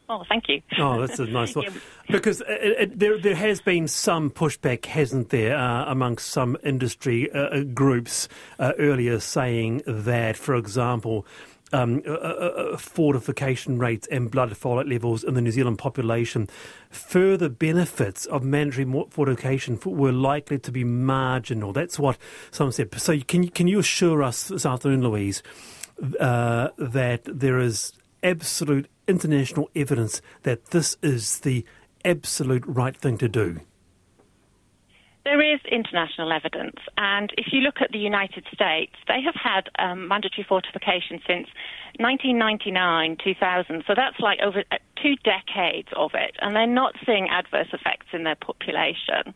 Oh, 0.09 0.23
thank 0.29 0.47
you. 0.47 0.61
Oh, 0.79 0.99
that's 1.05 1.19
a 1.19 1.25
nice 1.25 1.55
one. 1.55 1.65
Yeah. 1.65 1.71
Because 2.09 2.41
it, 2.41 2.47
it, 2.79 2.99
there, 2.99 3.17
there 3.17 3.35
has 3.35 3.59
been 3.59 3.87
some 3.87 4.29
pushback, 4.29 4.85
hasn't 4.85 5.29
there, 5.29 5.57
uh, 5.57 5.85
amongst 5.91 6.29
some 6.29 6.57
industry 6.63 7.29
uh, 7.31 7.39
uh, 7.39 7.63
groups 7.63 8.29
uh, 8.59 8.71
earlier 8.79 9.19
saying 9.19 9.81
that, 9.85 10.37
for 10.37 10.55
example, 10.55 11.25
um, 11.73 12.01
uh, 12.07 12.11
uh, 12.11 12.15
uh, 12.15 12.77
fortification 12.77 13.77
rates 13.77 14.07
and 14.07 14.31
blood 14.31 14.51
folate 14.51 14.89
levels 14.89 15.25
in 15.25 15.33
the 15.33 15.41
New 15.41 15.51
Zealand 15.51 15.77
population, 15.77 16.47
further 16.89 17.49
benefits 17.49 18.25
of 18.27 18.43
mandatory 18.43 18.85
fortification 19.09 19.77
were 19.83 20.13
likely 20.13 20.59
to 20.59 20.71
be 20.71 20.85
marginal. 20.85 21.73
That's 21.73 21.99
what 21.99 22.17
some 22.51 22.71
said. 22.71 22.97
So, 22.99 23.19
can 23.19 23.43
you, 23.43 23.51
can 23.51 23.67
you 23.67 23.79
assure 23.79 24.23
us 24.23 24.47
this 24.47 24.65
afternoon, 24.65 25.03
Louise, 25.03 25.43
uh, 26.19 26.69
that 26.77 27.21
there 27.25 27.59
is 27.59 27.91
absolute 28.23 28.87
international 29.07 29.69
evidence 29.75 30.21
that 30.43 30.65
this 30.67 30.97
is 31.01 31.39
the 31.39 31.65
absolute 32.03 32.63
right 32.67 32.95
thing 32.95 33.17
to 33.17 33.27
do? 33.27 33.59
There 35.23 35.41
is 35.41 35.59
international 35.69 36.31
evidence, 36.31 36.77
and 36.97 37.33
if 37.37 37.47
you 37.51 37.59
look 37.59 37.81
at 37.81 37.91
the 37.91 37.99
United 37.99 38.45
States, 38.53 38.93
they 39.09 39.19
have 39.21 39.35
had 39.35 39.67
um, 39.77 40.07
mandatory 40.07 40.45
fortification 40.47 41.19
since 41.27 41.49
1999, 41.99 43.17
2000. 43.21 43.83
So 43.85 43.93
that's 43.93 44.17
like 44.21 44.39
over 44.39 44.63
uh, 44.71 44.77
two 45.03 45.15
decades 45.25 45.89
of 45.97 46.11
it, 46.13 46.37
and 46.39 46.55
they're 46.55 46.65
not 46.65 46.95
seeing 47.05 47.27
adverse 47.29 47.67
effects 47.73 48.07
in 48.13 48.23
their 48.23 48.37
population. 48.37 49.35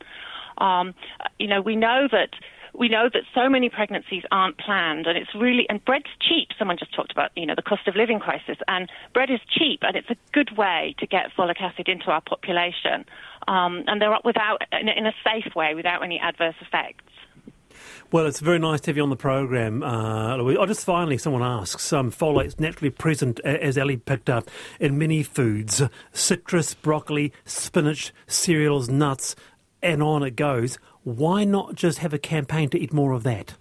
Um, 0.59 0.93
you 1.39 1.47
know, 1.47 1.59
we 1.59 1.75
know 1.75 2.07
that 2.09 2.29
we 2.73 2.89
know 2.89 3.09
that 3.13 3.23
so 3.33 3.49
many 3.49 3.69
pregnancies 3.69 4.23
aren't 4.31 4.57
planned, 4.57 5.07
and 5.07 5.17
it's 5.17 5.33
really 5.35 5.65
and 5.69 5.83
bread's 5.83 6.09
cheap. 6.19 6.49
Someone 6.57 6.77
just 6.77 6.93
talked 6.95 7.11
about 7.11 7.31
you 7.35 7.45
know 7.45 7.55
the 7.55 7.61
cost 7.61 7.87
of 7.87 7.95
living 7.95 8.19
crisis, 8.19 8.57
and 8.67 8.89
bread 9.13 9.29
is 9.29 9.39
cheap, 9.49 9.79
and 9.83 9.95
it's 9.95 10.09
a 10.09 10.17
good 10.31 10.57
way 10.57 10.95
to 10.99 11.07
get 11.07 11.31
folic 11.37 11.61
acid 11.61 11.87
into 11.87 12.05
our 12.11 12.21
population, 12.21 13.05
um, 13.47 13.83
and 13.87 14.01
they're 14.01 14.13
up 14.13 14.25
without 14.25 14.61
in 14.71 14.87
a, 14.87 14.91
in 14.91 15.05
a 15.05 15.13
safe 15.23 15.53
way 15.55 15.75
without 15.75 16.03
any 16.03 16.19
adverse 16.19 16.55
effects. 16.61 17.03
Well, 18.11 18.25
it's 18.25 18.41
very 18.41 18.59
nice 18.59 18.81
to 18.81 18.89
have 18.89 18.97
you 18.97 19.03
on 19.03 19.09
the 19.09 19.15
program, 19.15 19.81
uh, 19.83 20.35
Louise. 20.35 20.57
Oh, 20.59 20.65
just 20.65 20.85
finally, 20.85 21.17
someone 21.17 21.41
asks, 21.41 21.93
um, 21.93 22.11
folate's 22.11 22.59
naturally 22.59 22.89
present, 22.89 23.39
as 23.39 23.77
Ali 23.77 23.97
picked 23.97 24.29
up, 24.29 24.49
in 24.79 24.97
many 24.97 25.23
foods, 25.23 25.81
citrus, 26.11 26.73
broccoli, 26.73 27.31
spinach, 27.45 28.13
cereals, 28.27 28.89
nuts, 28.89 29.35
and 29.81 30.03
on 30.03 30.23
it 30.23 30.35
goes. 30.35 30.77
Why 31.03 31.43
not 31.43 31.75
just 31.75 31.99
have 31.99 32.13
a 32.13 32.19
campaign 32.19 32.69
to 32.69 32.79
eat 32.79 32.93
more 32.93 33.13
of 33.13 33.23
that? 33.23 33.55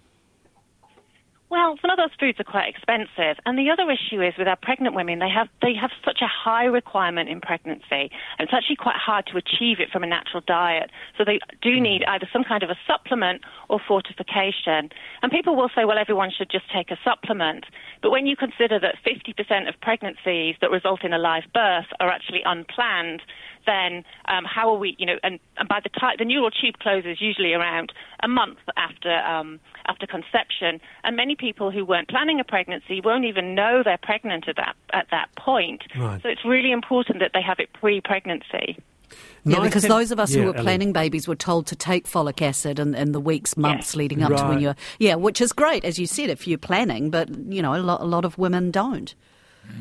Well, 1.51 1.75
some 1.81 1.91
of 1.91 1.97
those 1.97 2.15
foods 2.17 2.39
are 2.39 2.45
quite 2.45 2.69
expensive, 2.69 3.35
and 3.45 3.59
the 3.59 3.69
other 3.69 3.83
issue 3.91 4.21
is 4.23 4.33
with 4.37 4.47
our 4.47 4.55
pregnant 4.55 4.95
women, 4.95 5.19
they 5.19 5.27
have 5.27 5.49
they 5.61 5.73
have 5.75 5.91
such 6.05 6.21
a 6.21 6.27
high 6.27 6.63
requirement 6.63 7.27
in 7.27 7.41
pregnancy, 7.41 8.07
and 8.39 8.39
it's 8.39 8.53
actually 8.53 8.77
quite 8.77 8.95
hard 8.95 9.25
to 9.27 9.35
achieve 9.35 9.81
it 9.81 9.89
from 9.91 10.01
a 10.01 10.07
natural 10.07 10.41
diet. 10.47 10.91
So 11.17 11.25
they 11.25 11.39
do 11.61 11.75
hmm. 11.75 11.83
need 11.83 12.03
either 12.07 12.25
some 12.31 12.45
kind 12.45 12.63
of 12.63 12.69
a 12.69 12.79
supplement 12.87 13.41
or 13.67 13.81
fortification. 13.85 14.95
And 15.21 15.29
people 15.29 15.57
will 15.57 15.69
say, 15.75 15.83
well, 15.83 15.97
everyone 15.97 16.31
should 16.31 16.49
just 16.49 16.71
take 16.71 16.89
a 16.89 16.97
supplement, 17.03 17.65
but 18.01 18.11
when 18.11 18.27
you 18.27 18.37
consider 18.37 18.79
that 18.79 18.95
50% 19.03 19.67
of 19.67 19.75
pregnancies 19.81 20.55
that 20.61 20.71
result 20.71 21.03
in 21.03 21.11
a 21.11 21.19
live 21.19 21.51
birth 21.53 21.91
are 21.99 22.09
actually 22.09 22.43
unplanned, 22.45 23.23
then 23.65 24.03
um, 24.25 24.43
how 24.45 24.71
are 24.73 24.77
we, 24.77 24.95
you 24.97 25.05
know, 25.05 25.17
and, 25.23 25.39
and 25.57 25.67
by 25.67 25.79
the 25.83 25.89
time 25.89 26.15
the 26.17 26.25
neural 26.25 26.51
tube 26.51 26.75
closes 26.79 27.21
usually 27.21 27.53
around 27.53 27.91
a 28.23 28.27
month 28.27 28.59
after 28.77 29.11
um, 29.11 29.59
after 29.87 30.05
conception, 30.07 30.79
and 31.03 31.15
many 31.15 31.35
people 31.35 31.71
who 31.71 31.83
weren't 31.83 32.07
planning 32.07 32.39
a 32.39 32.43
pregnancy 32.43 33.01
won't 33.03 33.25
even 33.25 33.55
know 33.55 33.81
they're 33.83 33.97
pregnant 34.01 34.47
at 34.47 34.55
that 34.57 34.75
at 34.93 35.07
that 35.11 35.29
point. 35.37 35.83
Right. 35.97 36.21
So 36.21 36.29
it's 36.29 36.45
really 36.45 36.71
important 36.71 37.19
that 37.19 37.31
they 37.33 37.41
have 37.41 37.59
it 37.59 37.71
pre-pregnancy. 37.73 38.77
Yeah, 39.43 39.57
Nice 39.57 39.69
because 39.69 39.81
to- 39.83 39.89
those 39.89 40.11
of 40.11 40.19
us 40.19 40.33
Yeah, 40.33 40.41
who 40.41 40.47
were 40.47 40.53
Ali. 40.55 40.63
planning 40.63 40.93
babies 40.93 41.27
were 41.27 41.35
told 41.35 41.67
to 41.67 41.75
take 41.75 42.05
folic 42.05 42.41
acid 42.41 42.79
in, 42.79 42.95
in 42.95 43.11
the 43.11 43.19
weeks, 43.19 43.57
months 43.57 43.95
leading 43.95 44.23
up 44.23 44.35
to 44.35 44.45
when 44.45 44.61
you're. 44.61 44.75
Yeah, 44.99 45.15
which 45.15 45.41
is 45.41 45.51
great, 45.51 45.83
as 45.83 45.99
you 45.99 46.05
said, 46.07 46.29
if 46.29 46.47
you're 46.47 46.57
planning, 46.57 47.09
but, 47.09 47.27
you 47.49 47.61
know, 47.61 47.75
a 47.75 47.81
lot, 47.81 48.01
a 48.01 48.05
lot 48.05 48.23
of 48.23 48.37
women 48.37 48.71
don't. 48.71 49.13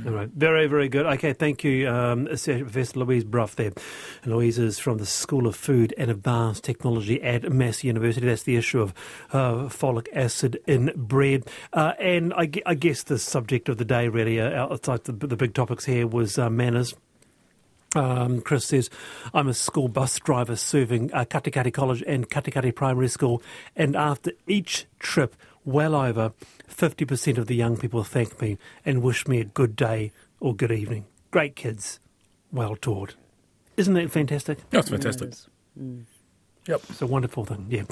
All 0.06 0.12
right. 0.12 0.28
Very, 0.28 0.66
very 0.66 0.88
good. 0.88 1.04
Okay, 1.04 1.34
thank 1.34 1.62
you, 1.62 1.86
um, 1.88 2.26
Associate 2.28 2.62
Professor 2.62 3.00
Louise 3.00 3.24
Brough 3.24 3.50
there. 3.56 3.72
And 4.22 4.32
Louise 4.32 4.58
is 4.58 4.78
from 4.78 4.96
the 4.96 5.04
School 5.04 5.46
of 5.46 5.54
Food 5.54 5.92
and 5.98 6.10
Advanced 6.10 6.64
Technology 6.64 7.22
at 7.22 7.52
Massey 7.52 7.88
University. 7.88 8.26
That's 8.26 8.44
the 8.44 8.56
issue 8.56 8.80
of 8.80 8.94
uh, 9.32 9.68
folic 9.68 10.08
acid 10.14 10.58
in 10.66 10.92
bread. 10.96 11.44
Uh, 11.72 11.92
and 11.98 12.32
I, 12.32 12.50
I 12.64 12.74
guess 12.74 13.02
the 13.02 13.18
subject 13.18 13.68
of 13.68 13.76
the 13.76 13.84
day, 13.84 14.08
really, 14.08 14.40
uh, 14.40 14.72
outside 14.72 15.04
the, 15.04 15.12
the 15.12 15.36
big 15.36 15.52
topics 15.52 15.84
here, 15.84 16.06
was 16.06 16.38
uh, 16.38 16.48
manners. 16.48 16.94
Um, 17.94 18.40
Chris 18.40 18.66
says, 18.66 18.88
I'm 19.34 19.48
a 19.48 19.54
school 19.54 19.88
bus 19.88 20.18
driver 20.20 20.54
serving 20.54 21.12
uh, 21.12 21.24
Katikati 21.24 21.72
College 21.72 22.04
and 22.06 22.30
Katikati 22.30 22.74
Primary 22.74 23.08
School, 23.08 23.42
and 23.74 23.96
after 23.96 24.30
each 24.46 24.86
trip, 25.00 25.34
well 25.64 25.94
over 25.94 26.32
50% 26.68 27.38
of 27.38 27.46
the 27.46 27.54
young 27.54 27.76
people 27.76 28.04
thank 28.04 28.40
me 28.40 28.58
and 28.84 29.02
wish 29.02 29.26
me 29.28 29.40
a 29.40 29.44
good 29.44 29.76
day 29.76 30.12
or 30.40 30.54
good 30.54 30.72
evening. 30.72 31.06
Great 31.30 31.56
kids, 31.56 32.00
well 32.52 32.76
taught. 32.76 33.14
Isn't 33.76 33.94
that 33.94 34.10
fantastic? 34.10 34.58
That's 34.70 34.90
fantastic. 34.90 35.30
Mm. 35.80 36.04
Yep. 36.66 36.82
It's 36.90 37.02
a 37.02 37.06
wonderful 37.06 37.44
thing, 37.44 37.66
yeah. 37.70 37.84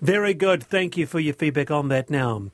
Very 0.00 0.34
good. 0.34 0.62
Thank 0.62 0.96
you 0.96 1.06
for 1.06 1.18
your 1.18 1.34
feedback 1.34 1.70
on 1.70 1.88
that 1.88 2.10
now. 2.10 2.50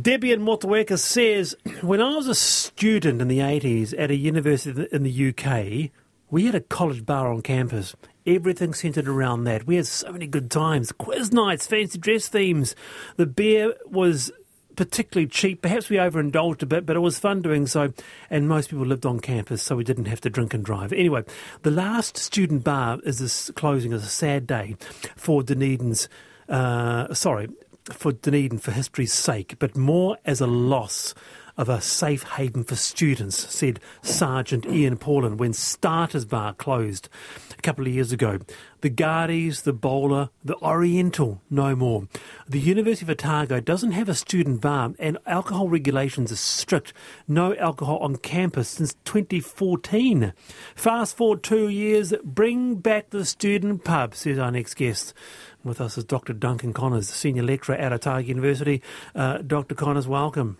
Debbie 0.00 0.32
in 0.32 0.40
Motueka 0.40 0.98
says, 0.98 1.56
when 1.80 2.00
I 2.00 2.14
was 2.14 2.28
a 2.28 2.34
student 2.34 3.20
in 3.20 3.28
the 3.28 3.40
80s 3.40 3.92
at 3.98 4.10
a 4.10 4.16
university 4.16 4.86
in 4.92 5.02
the 5.02 5.28
UK, 5.28 5.90
we 6.34 6.46
had 6.46 6.56
a 6.56 6.60
college 6.60 7.06
bar 7.06 7.32
on 7.32 7.42
campus. 7.42 7.94
Everything 8.26 8.74
centred 8.74 9.06
around 9.06 9.44
that. 9.44 9.68
We 9.68 9.76
had 9.76 9.86
so 9.86 10.10
many 10.10 10.26
good 10.26 10.50
times. 10.50 10.90
Quiz 10.90 11.30
nights, 11.30 11.68
fancy 11.68 11.96
dress 11.96 12.26
themes. 12.26 12.74
The 13.16 13.26
beer 13.26 13.76
was 13.86 14.32
particularly 14.74 15.28
cheap. 15.28 15.62
Perhaps 15.62 15.88
we 15.88 16.00
overindulged 16.00 16.64
a 16.64 16.66
bit, 16.66 16.86
but 16.86 16.96
it 16.96 16.98
was 16.98 17.20
fun 17.20 17.40
doing 17.40 17.68
so. 17.68 17.92
And 18.30 18.48
most 18.48 18.68
people 18.68 18.84
lived 18.84 19.06
on 19.06 19.20
campus, 19.20 19.62
so 19.62 19.76
we 19.76 19.84
didn't 19.84 20.06
have 20.06 20.20
to 20.22 20.28
drink 20.28 20.54
and 20.54 20.64
drive. 20.64 20.92
Anyway, 20.92 21.22
the 21.62 21.70
last 21.70 22.16
student 22.16 22.64
bar 22.64 22.98
is 23.04 23.20
this 23.20 23.52
closing 23.52 23.92
is 23.92 24.02
a 24.02 24.08
sad 24.08 24.44
day 24.44 24.74
for 25.14 25.44
Dunedin's. 25.44 26.08
Uh, 26.48 27.14
sorry, 27.14 27.48
for 27.92 28.10
Dunedin 28.10 28.58
for 28.58 28.72
history's 28.72 29.12
sake, 29.12 29.54
but 29.60 29.76
more 29.76 30.18
as 30.24 30.40
a 30.40 30.48
loss 30.48 31.14
of 31.56 31.68
a 31.68 31.80
safe 31.80 32.22
haven 32.22 32.64
for 32.64 32.76
students, 32.76 33.52
said 33.54 33.80
Sergeant 34.02 34.66
Ian 34.66 34.96
Paulin 34.96 35.36
when 35.36 35.52
Starters 35.52 36.24
Bar 36.24 36.54
closed 36.54 37.08
a 37.56 37.62
couple 37.62 37.86
of 37.86 37.92
years 37.92 38.12
ago. 38.12 38.38
The 38.80 38.90
Gardies, 38.90 39.62
the 39.62 39.72
Bowler, 39.72 40.28
the 40.44 40.56
Oriental, 40.56 41.40
no 41.48 41.74
more. 41.74 42.06
The 42.46 42.60
University 42.60 43.06
of 43.06 43.10
Otago 43.10 43.60
doesn't 43.60 43.92
have 43.92 44.08
a 44.08 44.14
student 44.14 44.60
bar 44.60 44.92
and 44.98 45.16
alcohol 45.26 45.68
regulations 45.68 46.30
are 46.30 46.36
strict. 46.36 46.92
No 47.26 47.54
alcohol 47.54 47.98
on 47.98 48.16
campus 48.16 48.68
since 48.68 48.94
2014. 49.04 50.34
Fast 50.74 51.16
forward 51.16 51.42
two 51.42 51.68
years, 51.68 52.12
bring 52.22 52.74
back 52.76 53.10
the 53.10 53.24
student 53.24 53.84
pub, 53.84 54.14
says 54.14 54.38
our 54.38 54.50
next 54.50 54.74
guest. 54.74 55.14
With 55.62 55.80
us 55.80 55.96
is 55.96 56.04
Dr. 56.04 56.34
Duncan 56.34 56.74
Connors, 56.74 57.08
Senior 57.08 57.44
Lecturer 57.44 57.76
at 57.76 57.92
Otago 57.92 58.18
University. 58.18 58.82
Uh, 59.14 59.38
Dr. 59.38 59.74
Connors, 59.74 60.06
welcome. 60.06 60.58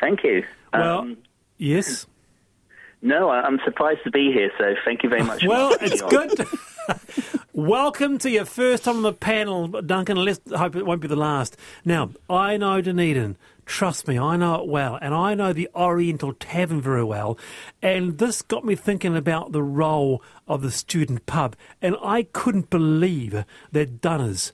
Thank 0.00 0.24
you. 0.24 0.44
Well, 0.72 0.98
Um, 1.00 1.18
yes. 1.58 2.06
no, 3.02 3.30
I'm 3.30 3.60
surprised 3.64 4.00
to 4.04 4.10
be 4.10 4.32
here, 4.32 4.50
so 4.58 4.74
thank 4.84 5.02
you 5.02 5.08
very 5.08 5.22
much. 5.22 5.44
Well, 5.44 5.76
it's 5.80 6.02
good. 6.02 6.46
Welcome 7.52 8.18
to 8.18 8.30
your 8.30 8.44
first 8.46 8.84
time 8.84 8.96
on 8.96 9.02
the 9.02 9.12
panel, 9.12 9.68
Duncan. 9.68 10.16
Let's 10.16 10.40
hope 10.54 10.76
it 10.76 10.86
won't 10.86 11.00
be 11.02 11.08
the 11.08 11.16
last. 11.16 11.56
Now, 11.84 12.10
I 12.28 12.56
know 12.56 12.80
Dunedin. 12.80 13.36
Trust 13.66 14.08
me, 14.08 14.18
I 14.18 14.36
know 14.36 14.56
it 14.62 14.66
well. 14.66 14.98
And 15.00 15.14
I 15.14 15.34
know 15.34 15.52
the 15.52 15.68
Oriental 15.76 16.32
Tavern 16.32 16.80
very 16.80 17.04
well. 17.04 17.38
And 17.82 18.18
this 18.18 18.42
got 18.42 18.64
me 18.64 18.74
thinking 18.74 19.16
about 19.16 19.52
the 19.52 19.62
role 19.62 20.22
of 20.48 20.62
the 20.62 20.72
student 20.72 21.26
pub. 21.26 21.54
And 21.80 21.96
I 22.02 22.24
couldn't 22.24 22.70
believe 22.70 23.44
that 23.70 24.00
Dunners 24.00 24.52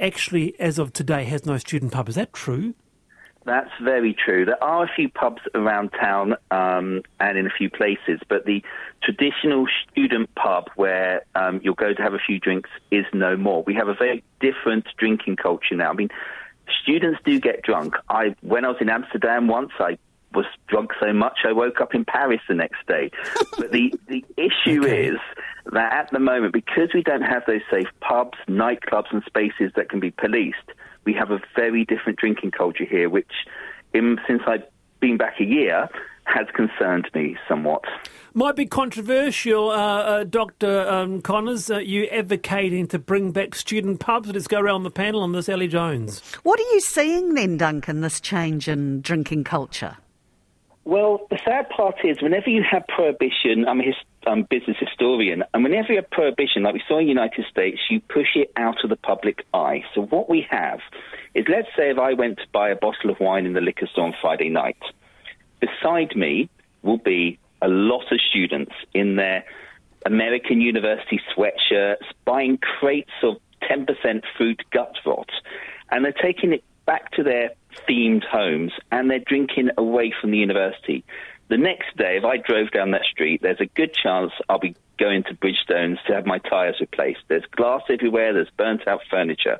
actually, 0.00 0.58
as 0.58 0.78
of 0.78 0.92
today, 0.92 1.24
has 1.24 1.44
no 1.46 1.58
student 1.58 1.92
pub. 1.92 2.08
Is 2.08 2.14
that 2.16 2.32
true? 2.32 2.74
That's 3.48 3.70
very 3.82 4.14
true. 4.14 4.44
There 4.44 4.62
are 4.62 4.84
a 4.84 4.90
few 4.94 5.08
pubs 5.08 5.40
around 5.54 5.92
town 5.98 6.34
um, 6.50 7.02
and 7.18 7.38
in 7.38 7.46
a 7.46 7.50
few 7.50 7.70
places, 7.70 8.20
but 8.28 8.44
the 8.44 8.62
traditional 9.02 9.66
student 9.90 10.28
pub 10.34 10.68
where 10.76 11.22
um, 11.34 11.58
you'll 11.64 11.72
go 11.74 11.94
to 11.94 12.02
have 12.02 12.12
a 12.12 12.18
few 12.18 12.38
drinks 12.38 12.68
is 12.90 13.06
no 13.14 13.38
more. 13.38 13.62
We 13.62 13.74
have 13.74 13.88
a 13.88 13.94
very 13.94 14.22
different 14.40 14.86
drinking 14.98 15.36
culture 15.36 15.74
now. 15.74 15.88
I 15.88 15.94
mean, 15.94 16.10
students 16.82 17.20
do 17.24 17.40
get 17.40 17.62
drunk. 17.62 17.94
I 18.10 18.36
when 18.42 18.66
I 18.66 18.68
was 18.68 18.76
in 18.82 18.90
Amsterdam 18.90 19.48
once, 19.48 19.70
I 19.78 19.96
was 20.34 20.44
drunk 20.66 20.90
so 21.00 21.14
much 21.14 21.38
I 21.46 21.52
woke 21.52 21.80
up 21.80 21.94
in 21.94 22.04
Paris 22.04 22.42
the 22.48 22.54
next 22.54 22.86
day. 22.86 23.10
but 23.56 23.72
the, 23.72 23.94
the 24.08 24.22
issue 24.36 24.82
Okay. 24.82 25.06
is 25.06 25.18
that 25.72 25.90
at 25.92 26.10
the 26.10 26.18
moment, 26.18 26.52
because 26.52 26.90
we 26.92 27.02
don't 27.02 27.22
have 27.22 27.44
those 27.46 27.62
safe 27.70 27.88
pubs, 28.00 28.36
nightclubs, 28.46 29.10
and 29.10 29.22
spaces 29.24 29.72
that 29.74 29.88
can 29.88 30.00
be 30.00 30.10
policed, 30.10 30.56
we 31.08 31.14
have 31.14 31.30
a 31.30 31.40
very 31.56 31.86
different 31.86 32.18
drinking 32.18 32.50
culture 32.50 32.84
here, 32.84 33.08
which, 33.08 33.32
in, 33.94 34.20
since 34.26 34.42
I've 34.46 34.64
been 35.00 35.16
back 35.16 35.40
a 35.40 35.44
year, 35.44 35.88
has 36.24 36.46
concerned 36.54 37.08
me 37.14 37.34
somewhat. 37.48 37.82
Might 38.34 38.56
be 38.56 38.66
controversial, 38.66 39.70
uh, 39.70 39.74
uh, 39.74 40.24
Dr. 40.24 40.86
Um, 40.86 41.22
Connors, 41.22 41.70
uh, 41.70 41.78
you 41.78 42.04
advocating 42.08 42.88
to 42.88 42.98
bring 42.98 43.32
back 43.32 43.54
student 43.54 44.00
pubs. 44.00 44.28
Let's 44.28 44.48
go 44.48 44.60
around 44.60 44.82
the 44.82 44.90
panel 44.90 45.22
on 45.22 45.32
this, 45.32 45.48
Ali 45.48 45.66
Jones. 45.66 46.20
What 46.42 46.60
are 46.60 46.74
you 46.74 46.80
seeing 46.80 47.32
then, 47.32 47.56
Duncan, 47.56 48.02
this 48.02 48.20
change 48.20 48.68
in 48.68 49.00
drinking 49.00 49.44
culture? 49.44 49.96
Well, 50.84 51.26
the 51.30 51.38
sad 51.42 51.70
part 51.70 52.04
is 52.04 52.20
whenever 52.20 52.50
you 52.50 52.62
have 52.70 52.86
prohibition, 52.86 53.66
I'm 53.66 53.80
a 53.80 53.84
his, 53.84 53.94
um, 54.28 54.46
business 54.48 54.76
historian, 54.78 55.42
and 55.54 55.62
whenever 55.62 55.92
you 55.92 55.96
have 55.96 56.10
prohibition, 56.10 56.62
like 56.62 56.74
we 56.74 56.82
saw 56.86 56.98
in 56.98 57.06
the 57.06 57.08
United 57.08 57.46
States, 57.50 57.78
you 57.90 58.00
push 58.00 58.36
it 58.36 58.52
out 58.56 58.84
of 58.84 58.90
the 58.90 58.96
public 58.96 59.44
eye. 59.54 59.84
So 59.94 60.02
what 60.02 60.28
we 60.28 60.46
have 60.50 60.80
is, 61.34 61.46
let's 61.48 61.68
say 61.76 61.90
if 61.90 61.98
I 61.98 62.12
went 62.12 62.38
to 62.38 62.44
buy 62.52 62.68
a 62.70 62.76
bottle 62.76 63.10
of 63.10 63.18
wine 63.20 63.46
in 63.46 63.54
the 63.54 63.60
liquor 63.60 63.86
store 63.86 64.06
on 64.06 64.14
Friday 64.20 64.50
night, 64.50 64.78
beside 65.60 66.14
me 66.14 66.48
will 66.82 66.98
be 66.98 67.38
a 67.62 67.68
lot 67.68 68.12
of 68.12 68.20
students 68.20 68.72
in 68.94 69.16
their 69.16 69.44
American 70.06 70.60
University 70.60 71.20
sweatshirts 71.34 72.04
buying 72.24 72.58
crates 72.58 73.10
of 73.22 73.36
10% 73.62 74.22
fruit 74.36 74.62
gut 74.70 74.94
rot, 75.04 75.30
and 75.90 76.04
they're 76.04 76.12
taking 76.12 76.52
it 76.52 76.62
back 76.86 77.10
to 77.12 77.22
their 77.22 77.50
themed 77.86 78.24
homes 78.24 78.72
and 78.90 79.10
they're 79.10 79.18
drinking 79.18 79.68
away 79.76 80.12
from 80.20 80.30
the 80.30 80.38
university. 80.38 81.04
The 81.48 81.56
next 81.56 81.96
day, 81.96 82.18
if 82.18 82.24
I 82.24 82.36
drove 82.36 82.70
down 82.70 82.90
that 82.90 83.04
street, 83.04 83.40
there's 83.42 83.60
a 83.60 83.66
good 83.66 83.94
chance 83.94 84.32
I'll 84.48 84.58
be 84.58 84.76
going 84.98 85.22
to 85.24 85.34
Bridgestones 85.34 85.96
to 86.06 86.14
have 86.14 86.26
my 86.26 86.38
tyres 86.38 86.76
replaced. 86.80 87.20
There's 87.28 87.44
glass 87.52 87.82
everywhere, 87.88 88.34
there's 88.34 88.50
burnt 88.50 88.86
out 88.86 89.00
furniture. 89.10 89.58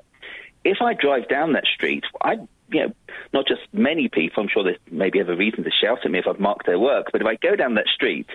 If 0.65 0.83
I 0.83 0.93
drive 0.93 1.29
down 1.29 1.53
that 1.53 1.65
street, 1.65 2.05
I, 2.21 2.33
you 2.71 2.87
know, 2.87 2.95
not 3.33 3.47
just 3.47 3.63
many 3.73 4.09
people, 4.09 4.43
I'm 4.43 4.49
sure 4.49 4.65
they 4.65 4.77
maybe 4.91 5.19
have 5.19 5.31
a 5.31 5.37
reason 5.37 5.65
to 5.65 5.71
shout 5.71 6.05
at 6.05 6.11
me 6.11 6.19
if 6.19 6.27
I've 6.27 6.41
marked 6.41 6.67
their 6.67 6.79
work, 6.79 7.07
but 7.13 7.23
if 7.23 7.27
I 7.27 7.37
go 7.37 7.57
down 7.57 7.75
that 7.75 7.87
street, 7.87 8.29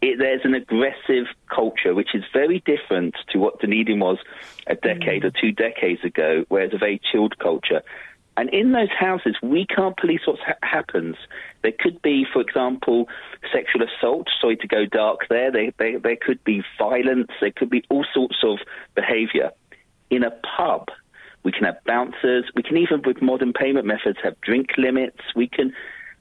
it, 0.00 0.18
there's 0.18 0.44
an 0.44 0.54
aggressive 0.54 1.26
culture 1.48 1.94
which 1.94 2.14
is 2.14 2.22
very 2.32 2.60
different 2.60 3.16
to 3.30 3.38
what 3.38 3.60
Dunedin 3.60 3.98
was 3.98 4.18
a 4.66 4.74
decade 4.74 5.22
mm. 5.22 5.26
or 5.26 5.30
two 5.30 5.50
decades 5.50 6.04
ago, 6.04 6.44
where 6.48 6.62
it's 6.62 6.74
a 6.74 6.78
very 6.78 7.00
chilled 7.10 7.38
culture. 7.38 7.82
And 8.36 8.50
in 8.50 8.72
those 8.72 8.90
houses, 8.98 9.36
we 9.42 9.64
can't 9.66 9.96
police 9.96 10.22
what 10.26 10.38
ha- 10.40 10.54
happens. 10.62 11.16
There 11.62 11.72
could 11.78 12.02
be, 12.02 12.26
for 12.32 12.40
example, 12.42 13.08
sexual 13.52 13.82
assault. 13.82 14.28
Sorry 14.40 14.56
to 14.56 14.66
go 14.66 14.86
dark 14.86 15.20
there. 15.28 15.52
There, 15.52 15.70
there, 15.78 15.98
there 16.00 16.16
could 16.16 16.42
be 16.42 16.62
violence. 16.78 17.30
There 17.40 17.52
could 17.52 17.70
be 17.70 17.84
all 17.90 18.04
sorts 18.12 18.36
of 18.42 18.58
behaviour. 18.94 19.50
In 20.10 20.24
a 20.24 20.32
pub, 20.56 20.88
we 21.44 21.52
can 21.52 21.64
have 21.64 21.82
bouncers. 21.84 22.44
We 22.56 22.62
can 22.62 22.76
even, 22.76 23.02
with 23.02 23.22
modern 23.22 23.52
payment 23.52 23.86
methods, 23.86 24.18
have 24.24 24.40
drink 24.40 24.70
limits. 24.78 25.20
We 25.36 25.46
can, 25.46 25.72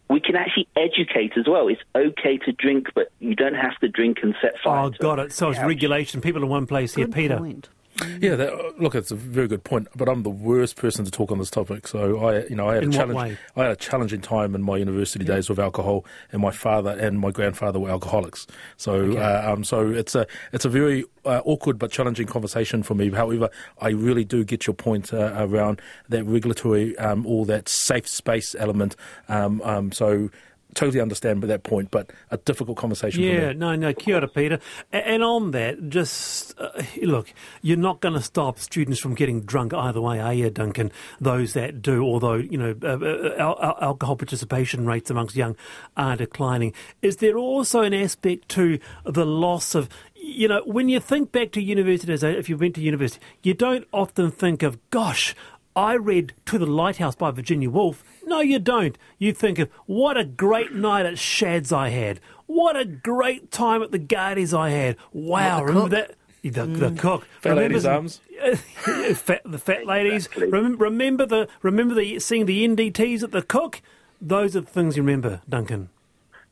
we 0.09 0.19
can 0.19 0.35
actually 0.35 0.67
educate 0.75 1.33
as 1.37 1.47
well. 1.47 1.67
It's 1.67 1.81
okay 1.95 2.37
to 2.45 2.51
drink, 2.51 2.89
but 2.93 3.11
you 3.19 3.35
don't 3.35 3.55
have 3.55 3.77
to 3.79 3.87
drink 3.87 4.19
and 4.21 4.35
set 4.39 4.53
fire. 4.63 4.85
Oh, 4.85 4.89
to 4.91 4.97
got 4.99 5.19
it. 5.19 5.33
So 5.33 5.49
it's 5.49 5.57
couch. 5.57 5.67
regulation. 5.67 6.21
People 6.21 6.43
in 6.43 6.49
one 6.49 6.67
place 6.67 6.93
here. 6.93 7.05
Good 7.05 7.15
Peter. 7.15 7.37
point. 7.37 7.69
Yeah, 8.19 8.35
that, 8.35 8.79
look, 8.79 8.95
it's 8.95 9.11
a 9.11 9.15
very 9.15 9.47
good 9.47 9.63
point. 9.63 9.87
But 9.95 10.09
I'm 10.09 10.23
the 10.23 10.29
worst 10.29 10.75
person 10.75 11.05
to 11.05 11.11
talk 11.11 11.31
on 11.31 11.37
this 11.37 11.49
topic. 11.49 11.87
So 11.87 12.25
I, 12.25 12.45
you 12.45 12.55
know, 12.55 12.67
I 12.67 12.75
had 12.75 12.83
In 12.83 12.89
a 12.89 12.93
challenge. 12.93 13.37
I 13.55 13.61
had 13.61 13.71
a 13.71 13.75
challenging 13.75 14.21
time 14.21 14.55
in 14.55 14.61
my 14.61 14.77
university 14.77 15.23
days 15.23 15.49
with 15.49 15.59
alcohol, 15.59 16.05
and 16.31 16.41
my 16.41 16.51
father 16.51 16.91
and 16.91 17.19
my 17.19 17.31
grandfather 17.31 17.79
were 17.79 17.89
alcoholics. 17.89 18.47
So, 18.77 19.17
uh, 19.17 19.51
um, 19.51 19.63
so 19.63 19.89
it's 19.89 20.15
a 20.15 20.25
it's 20.51 20.65
a 20.65 20.69
very 20.69 21.05
uh, 21.25 21.41
awkward 21.45 21.77
but 21.77 21.91
challenging 21.91 22.27
conversation 22.27 22.83
for 22.83 22.95
me. 22.95 23.09
However, 23.11 23.49
I 23.79 23.89
really 23.89 24.25
do 24.25 24.43
get 24.43 24.67
your 24.67 24.73
point 24.73 25.13
uh, 25.13 25.33
around 25.35 25.81
that 26.09 26.23
regulatory 26.25 26.97
um, 26.97 27.25
or 27.27 27.45
that 27.45 27.69
safe 27.69 28.07
space 28.07 28.55
element. 28.55 28.95
Um, 29.29 29.61
um, 29.63 29.91
so. 29.91 30.29
Totally 30.73 31.01
understand 31.01 31.41
by 31.41 31.47
that 31.47 31.63
point, 31.63 31.91
but 31.91 32.11
a 32.31 32.37
difficult 32.37 32.77
conversation. 32.77 33.23
Yeah, 33.23 33.53
no, 33.53 33.75
no, 33.75 33.93
kia 33.93 34.15
ora, 34.15 34.27
Peter. 34.27 34.59
And 34.91 35.23
on 35.23 35.51
that, 35.51 35.89
just 35.89 36.59
uh, 36.59 36.83
look, 37.01 37.33
you're 37.61 37.77
not 37.77 38.01
going 38.01 38.15
to 38.15 38.21
stop 38.21 38.59
students 38.59 38.99
from 38.99 39.15
getting 39.15 39.41
drunk 39.41 39.73
either 39.73 40.01
way, 40.01 40.19
are 40.19 40.33
you, 40.33 40.49
Duncan? 40.49 40.91
Those 41.21 41.53
that 41.53 41.81
do, 41.81 42.03
although, 42.03 42.35
you 42.35 42.57
know, 42.57 42.75
uh, 42.83 42.97
uh, 42.97 43.35
al- 43.37 43.77
alcohol 43.81 44.15
participation 44.15 44.85
rates 44.85 45.09
amongst 45.09 45.35
young 45.35 45.55
are 45.95 46.15
declining. 46.15 46.73
Is 47.01 47.17
there 47.17 47.37
also 47.37 47.81
an 47.81 47.93
aspect 47.93 48.49
to 48.49 48.79
the 49.05 49.25
loss 49.25 49.75
of, 49.75 49.89
you 50.15 50.47
know, 50.47 50.61
when 50.65 50.89
you 50.89 50.99
think 50.99 51.31
back 51.31 51.51
to 51.51 51.61
university, 51.61 52.13
if 52.13 52.49
you 52.49 52.57
went 52.57 52.75
to 52.75 52.81
university, 52.81 53.23
you 53.43 53.53
don't 53.53 53.87
often 53.91 54.31
think 54.31 54.63
of, 54.63 54.77
gosh, 54.89 55.35
I 55.75 55.93
read 55.93 56.33
To 56.47 56.57
the 56.57 56.65
Lighthouse 56.65 57.15
by 57.15 57.31
Virginia 57.31 57.69
Woolf. 57.69 58.03
No, 58.25 58.39
you 58.41 58.59
don't. 58.59 58.97
You 59.17 59.33
think 59.33 59.59
of 59.59 59.69
what 59.85 60.17
a 60.17 60.23
great 60.25 60.73
night 60.73 61.05
at 61.05 61.17
Shad's 61.17 61.71
I 61.71 61.89
had. 61.89 62.19
What 62.45 62.75
a 62.77 62.85
great 62.85 63.51
time 63.51 63.81
at 63.81 63.91
the 63.91 63.99
Gardies 63.99 64.57
I 64.57 64.69
had. 64.69 64.97
Wow, 65.11 65.59
What, 65.61 65.67
the 65.67 65.73
remember 65.73 65.89
cook? 65.97 66.07
that? 66.07 66.17
The, 66.53 66.65
the 66.89 66.91
cook. 66.99 67.27
Fat 67.41 67.49
Remember 67.51 67.61
ladies' 67.69 67.83
the- 67.83 67.91
arms. 67.91 68.21
fat, 69.17 69.41
the 69.45 69.57
fat 69.57 69.85
ladies. 69.85 70.25
Exactly. 70.25 70.47
Remember, 70.49 70.83
remember 70.85 71.25
the 71.25 71.47
remember 71.61 71.95
the 71.95 72.19
seeing 72.19 72.45
the 72.45 72.67
NDTs 72.67 73.23
at 73.23 73.31
the 73.31 73.41
cook. 73.41 73.81
Those 74.21 74.55
are 74.55 74.61
the 74.61 74.67
things 74.67 74.97
you 74.97 75.03
remember, 75.03 75.41
Duncan. 75.47 75.89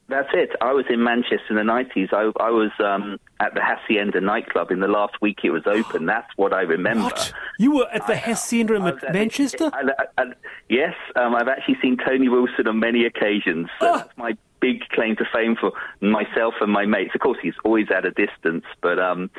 That's 0.08 0.30
it. 0.34 0.52
I 0.62 0.72
was 0.74 0.86
in 0.90 1.04
Manchester 1.04 1.42
in 1.50 1.56
the 1.56 1.62
90s. 1.64 2.12
I, 2.14 2.32
I 2.44 2.50
was 2.50 2.72
um, 2.80 3.18
at 3.42 3.56
the 3.56 3.62
Hacienda 3.62 4.22
nightclub 4.22 4.70
in 4.72 4.80
the 4.80 4.88
last 4.88 5.16
week 5.20 5.40
it 5.44 5.50
was 5.50 5.64
open. 5.66 6.06
That's 6.06 6.30
what 6.38 6.54
I 6.54 6.62
remember. 6.62 7.06
What? 7.06 7.34
You 7.60 7.72
were 7.76 7.88
at 7.92 8.06
the 8.08 8.16
Hacienda 8.16 8.76
in 8.76 8.84
I 8.84 8.92
was 8.92 9.04
at- 9.04 9.14
Manchester? 9.14 9.70
I- 9.74 9.90
I- 10.00 10.22
I- 10.22 10.34
yes, 10.70 10.94
um, 11.16 11.34
I've 11.36 11.48
actually 11.48 11.78
seen 11.82 11.98
Tony 11.98 12.30
Wilson 12.30 12.68
on 12.68 12.80
many 12.80 13.04
occasions. 13.06 13.68
So 13.80 13.88
Oh. 13.90 13.98
That's 13.98 14.16
my 14.18 14.38
big 14.60 14.88
claim 14.90 15.16
to 15.16 15.26
fame 15.34 15.56
for 15.60 15.72
myself 16.02 16.54
and 16.62 16.72
my 16.72 16.86
mates. 16.86 17.16
Of 17.16 17.22
course, 17.22 17.40
he's 17.42 17.56
always 17.66 17.88
at 17.90 18.06
a 18.06 18.12
distance, 18.12 18.64
but 18.82 19.00
um, 19.00 19.32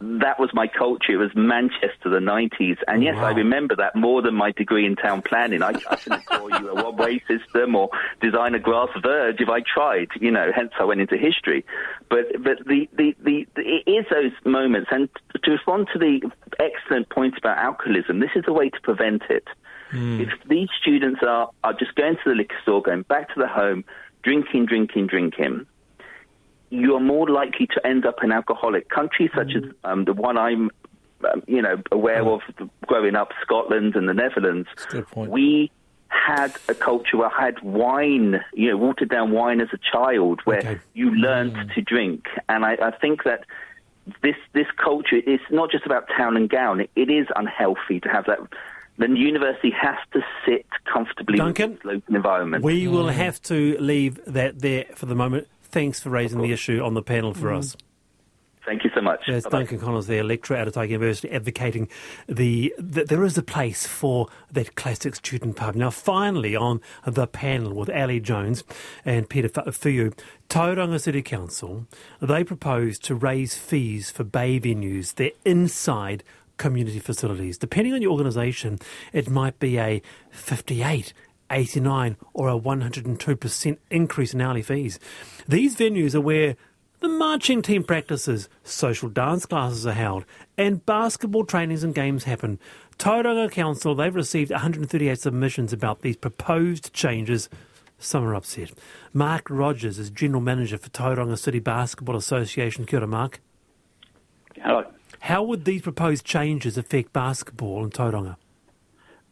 that 0.00 0.38
was 0.38 0.50
my 0.52 0.66
culture. 0.66 1.12
It 1.12 1.16
was 1.16 1.30
Manchester, 1.34 2.08
the 2.10 2.18
90s. 2.18 2.78
And 2.88 3.02
yes, 3.02 3.16
Wow. 3.16 3.26
I 3.26 3.30
remember 3.32 3.76
that 3.76 3.94
more 3.96 4.22
than 4.22 4.34
my 4.34 4.50
degree 4.50 4.84
in 4.84 4.96
town 4.96 5.22
planning. 5.22 5.62
I, 5.62 5.72
I 5.88 5.96
can 5.96 6.20
call 6.22 6.50
you 6.50 6.70
a 6.70 6.74
one-way 6.84 7.22
system 7.28 7.74
or 7.74 7.90
design 8.20 8.54
a 8.54 8.58
grass 8.58 8.90
verge 9.02 9.40
if 9.40 9.48
I 9.48 9.60
tried, 9.60 10.08
you 10.20 10.30
know, 10.30 10.50
hence 10.54 10.72
I 10.78 10.84
went 10.84 11.00
into 11.00 11.16
history. 11.16 11.64
But, 12.10 12.42
but 12.42 12.58
the, 12.66 12.88
the, 12.96 13.14
the, 13.22 13.46
the, 13.54 13.62
it 13.62 13.90
is 13.90 14.06
those 14.10 14.32
moments. 14.44 14.88
And 14.90 15.08
to 15.42 15.50
respond 15.50 15.88
to 15.92 15.98
the 15.98 16.20
excellent 16.58 17.08
point 17.08 17.38
about 17.38 17.58
alcoholism, 17.58 18.20
this 18.20 18.30
is 18.34 18.44
a 18.46 18.52
way 18.52 18.70
to 18.70 18.80
prevent 18.82 19.22
it. 19.30 19.44
Hmm. 19.90 20.20
If 20.20 20.30
these 20.48 20.68
students 20.80 21.20
are, 21.22 21.50
are 21.62 21.72
just 21.72 21.94
going 21.94 22.16
to 22.16 22.30
the 22.30 22.34
liquor 22.34 22.56
store, 22.62 22.82
going 22.82 23.02
back 23.02 23.32
to 23.34 23.40
the 23.40 23.48
home, 23.48 23.84
drinking, 24.22 24.66
drinking, 24.66 25.06
drinking, 25.06 25.66
you 26.74 26.94
are 26.96 27.00
more 27.00 27.28
likely 27.28 27.66
to 27.68 27.86
end 27.86 28.04
up 28.06 28.16
in 28.22 28.32
alcoholic. 28.32 28.88
Countries 28.88 29.30
such 29.34 29.52
as 29.56 29.62
um, 29.84 30.04
the 30.04 30.12
one 30.12 30.36
I'm, 30.38 30.70
um, 31.32 31.42
you 31.46 31.62
know, 31.62 31.82
aware 31.92 32.24
of 32.26 32.40
growing 32.86 33.14
up, 33.16 33.30
Scotland 33.42 33.94
and 33.96 34.08
the 34.08 34.14
Netherlands, 34.14 34.68
good 34.88 35.06
point. 35.08 35.30
we 35.30 35.70
had 36.08 36.52
a 36.68 36.74
culture 36.74 37.16
where 37.16 37.30
I 37.34 37.44
had 37.46 37.60
wine, 37.62 38.40
you 38.54 38.70
know, 38.70 38.76
watered 38.76 39.08
down 39.10 39.32
wine 39.32 39.60
as 39.60 39.68
a 39.72 39.78
child, 39.92 40.40
where 40.44 40.58
Okay. 40.58 40.80
you 40.94 41.10
learned 41.14 41.56
to 41.74 41.82
drink, 41.82 42.26
and 42.48 42.64
I, 42.64 42.76
I 42.80 42.90
think 42.92 43.24
that 43.24 43.44
this 44.22 44.36
this 44.52 44.66
culture 44.76 45.16
is 45.16 45.40
not 45.50 45.70
just 45.70 45.86
about 45.86 46.04
town 46.16 46.36
and 46.36 46.48
gown. 46.48 46.80
It, 46.80 46.90
it 46.94 47.10
is 47.10 47.26
unhealthy 47.34 48.00
to 48.00 48.08
have 48.08 48.26
that. 48.26 48.38
The 48.96 49.08
university 49.08 49.70
has 49.70 49.96
to 50.12 50.20
sit 50.46 50.66
comfortably 50.92 51.38
Duncan, 51.38 51.70
with 51.70 51.78
its 51.78 51.84
local 51.84 52.14
environment. 52.14 52.62
We 52.62 52.86
will 52.86 53.08
have 53.08 53.42
to 53.44 53.76
leave 53.80 54.20
that 54.26 54.60
there 54.60 54.84
for 54.94 55.06
the 55.06 55.16
moment. 55.16 55.48
Thanks 55.74 55.98
for 55.98 56.08
raising 56.08 56.40
the 56.40 56.52
issue 56.52 56.80
on 56.80 56.94
the 56.94 57.02
panel 57.02 57.34
for 57.34 57.48
mm-hmm. 57.48 57.58
us. 57.58 57.76
Thank 58.64 58.84
you 58.84 58.90
so 58.94 59.00
much. 59.00 59.22
There's 59.26 59.42
Bye-bye. 59.42 59.58
Duncan 59.58 59.80
Connors, 59.80 60.06
the 60.06 60.22
lecturer 60.22 60.56
at 60.56 60.68
Otago 60.68 60.92
University, 60.92 61.28
advocating 61.32 61.88
the 62.28 62.72
that 62.78 63.08
there 63.08 63.24
is 63.24 63.36
a 63.36 63.42
place 63.42 63.84
for 63.84 64.28
that 64.52 64.76
classic 64.76 65.16
student 65.16 65.56
pub. 65.56 65.74
Now, 65.74 65.90
finally, 65.90 66.54
on 66.54 66.80
the 67.04 67.26
panel 67.26 67.74
with 67.74 67.90
Ali 67.90 68.20
Jones 68.20 68.62
and 69.04 69.28
Peter 69.28 69.48
Fu- 69.48 69.62
Fa'afiu, 69.62 70.16
Tauranga 70.48 71.00
City 71.00 71.22
Council, 71.22 71.88
they 72.22 72.44
propose 72.44 72.96
to 73.00 73.16
raise 73.16 73.56
fees 73.56 74.12
for 74.12 74.22
bay 74.22 74.60
venues. 74.60 75.16
They're 75.16 75.32
inside 75.44 76.22
community 76.56 77.00
facilities. 77.00 77.58
Depending 77.58 77.94
on 77.94 78.00
your 78.00 78.12
organisation, 78.12 78.78
it 79.12 79.28
might 79.28 79.58
be 79.58 79.76
a 79.76 80.00
58 80.30 81.12
89 81.50 82.16
or 82.32 82.48
a 82.48 82.58
102% 82.58 83.78
increase 83.90 84.34
in 84.34 84.40
hourly 84.40 84.62
fees. 84.62 84.98
These 85.46 85.76
venues 85.76 86.14
are 86.14 86.20
where 86.20 86.56
the 87.00 87.08
marching 87.08 87.60
team 87.60 87.84
practices, 87.84 88.48
social 88.62 89.08
dance 89.08 89.44
classes 89.46 89.86
are 89.86 89.92
held, 89.92 90.24
and 90.56 90.84
basketball 90.86 91.44
trainings 91.44 91.84
and 91.84 91.94
games 91.94 92.24
happen. 92.24 92.58
Tauranga 92.98 93.50
Council, 93.50 93.94
they've 93.94 94.14
received 94.14 94.50
138 94.50 95.18
submissions 95.20 95.72
about 95.72 96.02
these 96.02 96.16
proposed 96.16 96.92
changes 96.92 97.48
Some 97.98 98.24
are 98.24 98.34
upset. 98.34 98.72
Mark 99.12 99.48
Rogers 99.48 99.98
is 99.98 100.10
General 100.10 100.42
Manager 100.42 100.78
for 100.78 100.90
Tauranga 100.90 101.38
City 101.38 101.58
Basketball 101.58 102.16
Association. 102.16 102.84
Kia 102.84 103.00
ora, 103.00 103.08
Mark. 103.08 103.40
Hello. 104.56 104.84
How 105.20 105.42
would 105.42 105.64
these 105.64 105.82
proposed 105.82 106.24
changes 106.24 106.76
affect 106.76 107.12
basketball 107.12 107.82
in 107.84 107.90
Tauranga? 107.90 108.36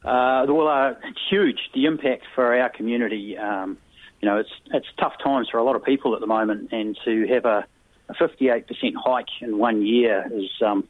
Uh, 0.05 0.45
well, 0.49 0.69
uh, 0.69 0.95
it's 1.05 1.21
huge. 1.31 1.59
The 1.75 1.85
impact 1.87 2.25
for 2.35 2.59
our 2.59 2.69
community. 2.69 3.39
Um, 3.39 3.79
you 4.21 4.29
know, 4.29 4.39
it's 4.39 4.51
it's 4.73 4.87
tough 4.99 5.15
times 5.23 5.49
for 5.51 5.59
a 5.59 5.65
lot 5.65 5.77
of 5.77 5.85
people 5.85 6.15
at 6.15 6.21
the 6.21 6.27
moment, 6.27 6.73
and 6.73 6.99
to 7.05 7.27
have 7.29 7.45
a, 7.45 7.67
a 8.09 8.15
58% 8.15 8.65
hike 8.97 9.29
in 9.41 9.59
one 9.59 9.85
year 9.85 10.29
is, 10.33 10.51
um, 10.65 10.89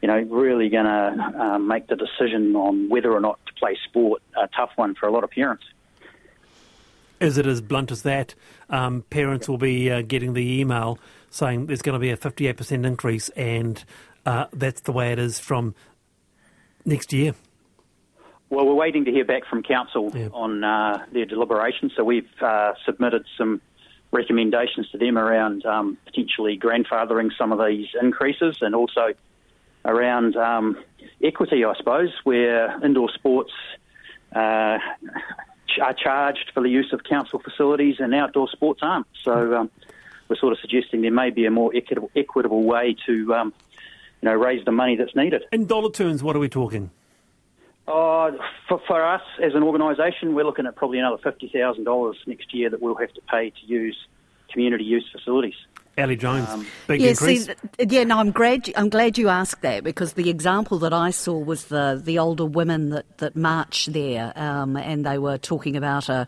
you 0.00 0.08
know, 0.08 0.18
really 0.20 0.68
going 0.68 0.86
to 0.86 1.34
uh, 1.38 1.58
make 1.58 1.86
the 1.86 1.96
decision 1.96 2.56
on 2.56 2.88
whether 2.88 3.12
or 3.12 3.20
not 3.20 3.38
to 3.46 3.52
play 3.54 3.76
sport 3.88 4.22
a 4.36 4.48
tough 4.48 4.70
one 4.76 4.94
for 4.94 5.06
a 5.06 5.12
lot 5.12 5.24
of 5.24 5.30
parents. 5.30 5.64
Is 7.20 7.38
it 7.38 7.46
as 7.46 7.60
blunt 7.60 7.92
as 7.92 8.02
that? 8.02 8.34
Um, 8.68 9.04
parents 9.08 9.48
will 9.48 9.58
be 9.58 9.90
uh, 9.90 10.02
getting 10.02 10.32
the 10.32 10.60
email 10.60 10.98
saying 11.30 11.66
there's 11.66 11.82
going 11.82 11.94
to 11.94 12.00
be 12.00 12.10
a 12.10 12.16
58% 12.16 12.84
increase, 12.84 13.28
and 13.30 13.82
uh, 14.26 14.46
that's 14.52 14.80
the 14.82 14.92
way 14.92 15.12
it 15.12 15.18
is 15.18 15.38
from 15.38 15.74
next 16.84 17.12
year. 17.12 17.34
Well, 18.52 18.66
we're 18.66 18.74
waiting 18.74 19.06
to 19.06 19.10
hear 19.10 19.24
back 19.24 19.46
from 19.46 19.62
council 19.62 20.12
Yeah. 20.14 20.28
on 20.34 20.62
uh, 20.62 21.06
their 21.10 21.24
deliberations. 21.24 21.92
So 21.96 22.04
we've 22.04 22.28
uh, 22.42 22.74
submitted 22.84 23.24
some 23.38 23.62
recommendations 24.10 24.90
to 24.90 24.98
them 24.98 25.16
around 25.16 25.64
um, 25.64 25.96
potentially 26.04 26.58
grandfathering 26.58 27.30
some 27.38 27.50
of 27.50 27.66
these 27.66 27.86
increases, 27.98 28.58
and 28.60 28.74
also 28.74 29.14
around 29.86 30.36
um, 30.36 30.76
equity, 31.24 31.64
I 31.64 31.72
suppose, 31.78 32.10
where 32.24 32.78
indoor 32.84 33.08
sports 33.14 33.52
uh, 34.36 34.76
are 35.80 35.94
charged 35.96 36.50
for 36.52 36.62
the 36.62 36.68
use 36.68 36.92
of 36.92 37.04
council 37.04 37.38
facilities 37.38 38.00
and 38.00 38.14
outdoor 38.14 38.48
sports 38.50 38.80
aren't. 38.82 39.06
So 39.24 39.56
um, 39.56 39.70
we're 40.28 40.36
sort 40.36 40.52
of 40.52 40.58
suggesting 40.58 41.00
there 41.00 41.10
may 41.10 41.30
be 41.30 41.46
a 41.46 41.50
more 41.50 41.72
equitable, 41.74 42.10
equitable 42.14 42.64
way 42.64 42.96
to, 43.06 43.34
um, 43.34 43.54
you 44.20 44.28
know, 44.28 44.34
raise 44.34 44.62
the 44.66 44.72
money 44.72 44.94
that's 44.96 45.16
needed. 45.16 45.42
In 45.52 45.64
dollar 45.64 45.90
terms, 45.90 46.22
what 46.22 46.36
are 46.36 46.38
we 46.38 46.50
talking? 46.50 46.90
Uh, 47.86 48.30
for, 48.68 48.80
for 48.86 49.04
us 49.04 49.22
as 49.42 49.54
an 49.54 49.62
organisation, 49.62 50.34
we're 50.34 50.44
looking 50.44 50.66
at 50.66 50.76
probably 50.76 50.98
another 50.98 51.18
$50,000 51.18 52.14
next 52.26 52.54
year 52.54 52.70
that 52.70 52.80
we'll 52.80 52.94
have 52.94 53.12
to 53.14 53.20
pay 53.22 53.50
to 53.50 53.66
use 53.66 53.96
community 54.52 54.84
use 54.84 55.08
facilities. 55.10 55.54
Ali 55.98 56.16
Jones, 56.16 56.48
Um, 56.48 56.66
big 56.86 57.02
yeah, 57.02 57.10
increase. 57.10 57.44
see, 57.46 57.52
yeah, 57.78 58.04
no, 58.04 58.18
I'm 58.18 58.30
glad. 58.30 58.72
I'm 58.76 58.88
glad 58.88 59.18
you 59.18 59.28
asked 59.28 59.60
that 59.60 59.84
because 59.84 60.14
the 60.14 60.30
example 60.30 60.78
that 60.78 60.94
I 60.94 61.10
saw 61.10 61.36
was 61.36 61.66
the 61.66 62.00
the 62.02 62.18
older 62.18 62.46
women 62.46 62.88
that 62.90 63.04
that 63.18 63.36
marched 63.36 63.92
there, 63.92 64.32
um, 64.36 64.76
and 64.78 65.04
they 65.04 65.18
were 65.18 65.36
talking 65.36 65.76
about 65.76 66.08
a, 66.08 66.26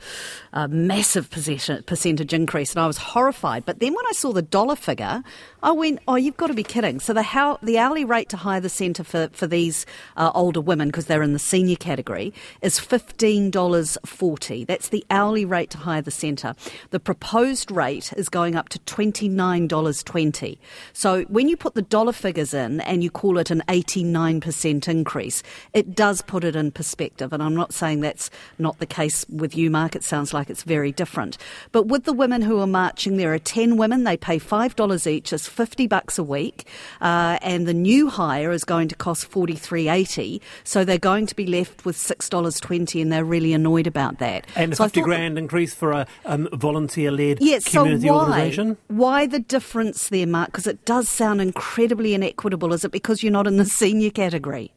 a 0.53 0.69
massive 0.69 1.31
percentage 1.31 2.35
increase, 2.35 2.73
and 2.73 2.81
I 2.83 2.87
was 2.87 2.99
horrified. 2.99 3.65
But 3.65 3.79
then 3.81 3.95
when 3.95 4.05
I 4.07 4.13
saw 4.13 4.33
the 4.33 4.43
dollar 4.43 4.77
figure, 4.77 5.23
I 5.63 5.73
went, 5.73 6.01
"Oh, 6.07 6.17
you've 6.17 6.37
got 6.37 6.49
to 6.49 6.55
be 6.55 6.63
kidding!" 6.63 7.01
So 7.01 7.15
the 7.15 7.23
how 7.23 7.59
the 7.63 7.79
hourly 7.79 8.05
rate 8.05 8.29
to 8.31 8.37
hire 8.37 8.61
the 8.61 8.69
centre 8.69 9.03
for 9.05 9.31
for 9.33 9.47
these 9.47 9.87
uh, 10.19 10.31
older 10.35 10.61
women 10.61 10.89
because 10.89 11.07
they're 11.07 11.23
in 11.23 11.33
the 11.33 11.39
senior 11.39 11.77
category 11.77 12.35
is 12.61 12.79
fifteen 12.79 13.51
dollars 13.51 13.97
forty. 14.05 14.65
That's 14.67 14.91
the 14.91 15.07
hourly 15.09 15.47
rate 15.47 15.71
to 15.71 15.79
hire 15.79 16.03
the 16.03 16.11
centre. 16.11 16.55
The 16.91 17.01
proposed 17.01 17.71
rate 17.71 18.13
is 18.15 18.29
going 18.29 18.57
up 18.57 18.69
to 18.69 18.79
twenty 18.81 19.31
nine 19.55 19.69
dollars 19.69 20.03
twenty. 20.03 20.59
So 20.93 21.23
when 21.29 21.49
you 21.49 21.57
put 21.57 21.75
the 21.75 21.83
dollar 21.83 22.13
figures 22.13 22.53
in 22.55 22.81
and 22.81 23.05
you 23.05 23.11
call 23.11 23.39
it 23.39 23.51
an 23.53 23.63
eighty 23.69 24.03
nine 24.03 24.41
percent 24.41 24.89
increase, 24.89 25.43
it 25.73 25.95
does 25.95 26.23
put 26.23 26.43
it 26.43 26.57
in 26.57 26.73
perspective. 26.73 27.33
And 27.33 27.41
I'm 27.43 27.55
not 27.55 27.73
saying 27.73 28.01
that's 28.01 28.31
not 28.59 28.79
the 28.81 28.87
case 28.87 29.25
with 29.29 29.57
you, 29.57 29.71
Mark. 29.71 29.95
It 29.95 30.03
sounds 30.03 30.35
like 30.35 30.51
it's 30.51 30.65
very 30.65 30.91
different. 30.91 31.39
But 31.71 31.87
with 31.87 32.03
the 32.05 32.13
women 32.13 32.43
who 32.43 32.59
are 32.61 32.67
marching, 32.67 33.17
there 33.17 33.33
are 33.33 33.39
ten 33.39 33.77
women. 33.77 34.03
They 34.05 34.17
pay 34.17 34.39
five 34.41 34.75
dollars 34.75 35.07
each. 35.07 35.33
It's 35.33 35.47
fifty 35.49 35.87
bucks 35.87 36.19
a 36.19 36.25
week, 36.25 36.67
uh, 37.01 37.39
and 37.41 37.69
the 37.69 37.75
new 37.75 38.09
hire 38.09 38.51
is 38.51 38.65
going 38.65 38.89
to 38.89 38.97
cost 38.97 39.27
forty 39.27 39.55
three 39.55 39.89
eighty. 39.89 40.43
So 40.65 40.85
they're 40.85 40.99
going 40.99 41.27
to 41.27 41.37
be 41.37 41.47
left 41.47 41.85
with 41.85 41.97
six 41.97 42.29
dollars 42.29 42.59
twenty, 42.59 43.01
and 43.01 43.13
they're 43.13 43.25
really 43.25 43.53
annoyed 43.53 43.87
about 43.87 44.19
that. 44.19 44.47
and 44.57 44.73
a 44.73 44.77
So 44.77 44.85
50 44.85 45.01
thought- 45.01 45.05
grand 45.07 45.39
increase 45.39 45.75
for 45.75 45.93
a 45.93 46.07
um, 46.25 46.49
volunteer 46.53 47.13
led 47.13 47.41
yeah, 47.41 47.61
so 47.61 47.85
why, 47.85 48.09
organisation? 48.09 48.77
why 48.89 49.27
the 49.27 49.39
difference 49.49 50.09
there, 50.09 50.27
Mark? 50.27 50.49
Because 50.49 50.67
it 50.67 50.85
does 50.85 51.09
sound 51.09 51.41
incredibly 51.41 52.15
inequitable. 52.15 52.73
Is 52.73 52.85
it 52.85 52.93
because 52.93 53.23
you're 53.23 53.33
not 53.33 53.47
in 53.47 53.57
the 53.57 53.65
senior 53.81 54.11
category? 54.11 54.73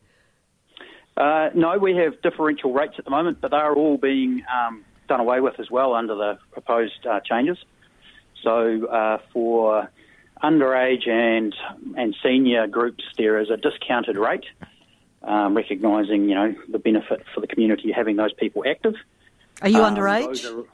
Uh, 1.15 1.49
no, 1.55 1.77
we 1.77 1.95
have 1.95 2.21
differential 2.21 2.71
rates 2.73 2.93
at 2.99 3.05
the 3.05 3.11
moment, 3.11 3.39
but 3.41 3.51
they're 3.51 3.73
all 3.73 3.97
being 3.97 4.43
um, 4.53 4.85
done 5.07 5.19
away 5.19 5.39
with 5.41 5.59
as 5.59 5.71
well 5.71 5.93
under 5.93 6.13
the 6.13 6.37
proposed 6.51 7.05
uh, 7.07 7.19
changes. 7.21 7.57
So 8.43 8.85
uh, 8.85 9.17
for 9.33 9.89
underage 10.43 11.09
and 11.09 11.55
and 11.97 12.15
senior 12.21 12.67
groups, 12.67 13.03
there 13.17 13.39
is 13.39 13.49
a 13.49 13.57
discounted 13.57 14.15
rate, 14.15 14.45
um, 15.23 15.57
recognising 15.57 16.29
you 16.29 16.35
know 16.35 16.55
the 16.69 16.77
benefit 16.77 17.23
for 17.33 17.41
the 17.41 17.47
community 17.47 17.91
having 17.91 18.15
those 18.15 18.33
people 18.33 18.63
active. 18.67 18.93
Are 19.63 19.69
you 19.69 19.81
Um, 19.81 19.95
underage? 19.95 20.65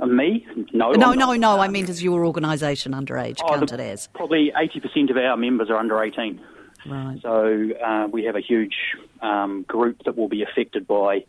Uh, 0.00 0.06
me? 0.06 0.46
No. 0.72 0.92
no, 0.92 1.10
I'm 1.10 1.18
no, 1.18 1.26
not. 1.26 1.38
no. 1.38 1.60
I 1.60 1.68
meant 1.68 1.88
as 1.88 2.02
your 2.02 2.24
organisation 2.24 2.92
underage 2.92 3.38
oh, 3.42 3.52
the- 3.52 3.58
counted 3.66 3.80
as. 3.80 4.08
Probably 4.08 4.52
80% 4.56 5.10
of 5.10 5.16
our 5.16 5.36
members 5.36 5.70
are 5.70 5.76
under 5.76 6.02
18. 6.02 6.40
Right. 6.88 7.18
So 7.22 7.70
uh, 7.84 8.06
we 8.10 8.24
have 8.24 8.36
a 8.36 8.40
huge 8.40 8.76
um, 9.20 9.62
group 9.62 10.04
that 10.04 10.16
will 10.16 10.28
be 10.28 10.42
affected 10.42 10.86
by 10.86 11.24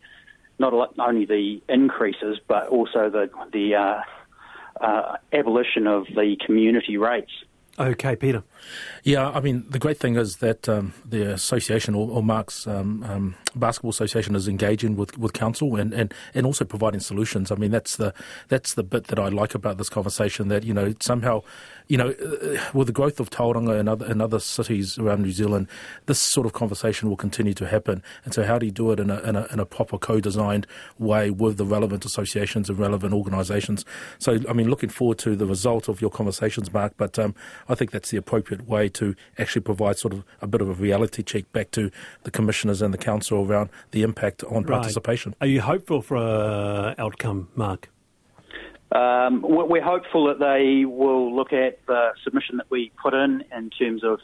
not 0.58 0.94
only 0.98 1.24
the 1.24 1.60
increases, 1.68 2.38
but 2.46 2.68
also 2.68 3.10
the 3.10 3.30
the 3.52 3.74
uh, 3.74 4.00
uh, 4.84 5.16
abolition 5.32 5.86
of 5.86 6.06
the 6.06 6.36
community 6.44 6.96
rates. 6.96 7.32
Okay, 7.78 8.16
Peter. 8.16 8.42
Yeah, 9.04 9.28
I 9.28 9.40
mean, 9.40 9.64
the 9.68 9.78
great 9.78 9.98
thing 9.98 10.16
is 10.16 10.38
that 10.38 10.68
um, 10.68 10.94
the 11.04 11.32
association, 11.32 11.94
or, 11.94 12.10
or 12.10 12.22
Mark's 12.24 12.66
um, 12.66 13.04
um, 13.04 13.34
Basketball 13.54 13.90
Association, 13.90 14.34
is 14.34 14.48
engaging 14.48 14.96
with, 14.96 15.16
with 15.16 15.32
council 15.32 15.76
and, 15.76 15.94
and, 15.94 16.12
and 16.34 16.44
also 16.44 16.64
providing 16.64 16.98
solutions. 16.98 17.52
I 17.52 17.54
mean, 17.54 17.70
that's 17.70 17.96
the 17.96 18.12
that's 18.48 18.74
the 18.74 18.82
bit 18.82 19.04
that 19.08 19.18
I 19.20 19.28
like 19.28 19.54
about 19.54 19.78
this 19.78 19.88
conversation. 19.88 20.48
That 20.48 20.64
you 20.64 20.74
know 20.74 20.92
somehow, 20.98 21.44
you 21.88 21.96
know, 21.96 22.10
uh, 22.10 22.58
with 22.74 22.86
the 22.86 22.92
growth 22.92 23.18
of 23.18 23.30
Tauranga 23.30 23.78
and 23.78 23.88
other 23.88 24.04
and 24.06 24.20
other 24.20 24.38
cities 24.38 24.98
around 24.98 25.22
New 25.22 25.32
Zealand, 25.32 25.68
this 26.06 26.18
sort 26.18 26.46
of 26.46 26.52
conversation 26.52 27.08
will 27.08 27.16
continue 27.16 27.54
to 27.54 27.66
happen. 27.66 28.02
And 28.24 28.34
so, 28.34 28.44
how 28.44 28.58
do 28.58 28.66
you 28.66 28.72
do 28.72 28.92
it 28.92 29.00
in 29.00 29.10
a 29.10 29.18
in 29.20 29.36
a, 29.36 29.46
in 29.52 29.58
a 29.58 29.64
proper 29.66 29.96
co-designed 29.98 30.66
way 30.98 31.30
with 31.30 31.56
the 31.56 31.64
relevant 31.64 32.04
associations 32.04 32.68
and 32.68 32.78
relevant 32.78 33.14
organisations? 33.14 33.84
So, 34.18 34.38
I 34.48 34.52
mean, 34.52 34.68
looking 34.68 34.90
forward 34.90 35.18
to 35.20 35.34
the 35.34 35.46
result 35.46 35.88
of 35.88 36.00
your 36.00 36.10
conversations, 36.10 36.72
Mark. 36.72 36.92
But 36.96 37.18
um, 37.18 37.34
I 37.68 37.74
think 37.74 37.90
that's 37.90 38.10
the 38.10 38.18
appropriate 38.18 38.68
way 38.68 38.88
to 38.90 39.14
actually 39.38 39.62
provide 39.62 39.96
sort 39.98 40.12
of 40.14 40.24
a 40.42 40.46
bit 40.46 40.60
of 40.60 40.68
a 40.68 40.74
reality 40.74 41.22
check 41.22 41.50
back 41.52 41.70
to 41.72 41.90
the 42.24 42.30
commissioners 42.30 42.82
and 42.82 42.92
the 42.92 42.98
council 42.98 43.46
around 43.46 43.70
the 43.92 44.02
impact 44.02 44.44
on 44.44 44.64
Right. 44.64 44.66
participation. 44.66 45.34
Are 45.40 45.46
you 45.46 45.62
hopeful 45.62 46.02
for 46.02 46.16
a 46.16 46.94
outcome, 46.98 47.48
Mark? 47.54 47.88
Um, 48.90 49.42
we're 49.42 49.82
hopeful 49.82 50.26
that 50.28 50.38
they 50.38 50.84
will 50.84 51.34
look 51.34 51.52
at 51.52 51.84
the 51.86 52.12
submission 52.24 52.56
that 52.56 52.70
we 52.70 52.90
put 53.02 53.12
in 53.12 53.44
in 53.54 53.70
terms 53.70 54.02
of 54.02 54.20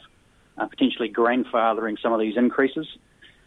uh, 0.57 0.65
potentially 0.65 1.11
grandfathering 1.11 2.01
some 2.01 2.13
of 2.13 2.19
these 2.19 2.35
increases, 2.35 2.87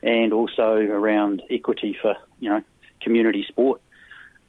and 0.03 0.33
also 0.33 0.75
around 0.75 1.43
equity 1.51 1.97
for 2.01 2.15
you 2.39 2.51
know 2.51 2.63
community 3.01 3.45
sport. 3.49 3.81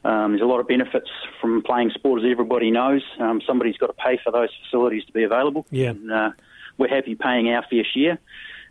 Um, 0.04 0.32
there's 0.32 0.42
a 0.42 0.46
lot 0.46 0.60
of 0.60 0.68
benefits 0.68 1.10
from 1.42 1.62
playing 1.62 1.92
sport, 1.92 2.24
as 2.24 2.32
everybody 2.32 2.72
knows. 2.72 3.04
Um, 3.20 3.42
somebody's 3.46 3.78
got 3.78 3.88
to 3.88 3.94
pay 3.94 4.20
for 4.24 4.32
those 4.32 4.50
facilities 4.64 5.04
to 5.06 5.12
be 5.12 5.24
available. 5.24 5.66
Yeah. 5.72 5.90
And, 5.90 6.12
uh, 6.12 6.32
we're 6.78 6.88
happy 6.88 7.16
paying 7.16 7.50
our 7.50 7.66
fair 7.70 7.84
share. 7.84 8.18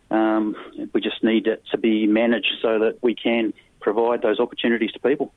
Um, 0.09 0.55
we 0.93 1.01
just 1.01 1.23
need 1.23 1.45
it 1.45 1.63
to 1.71 1.77
be 1.77 2.07
managed 2.07 2.53
so 2.61 2.79
that 2.79 2.97
we 3.03 3.13
can 3.13 3.53
provide 3.79 4.23
those 4.23 4.39
opportunities 4.39 4.91
to 4.93 4.99
people. 4.99 5.31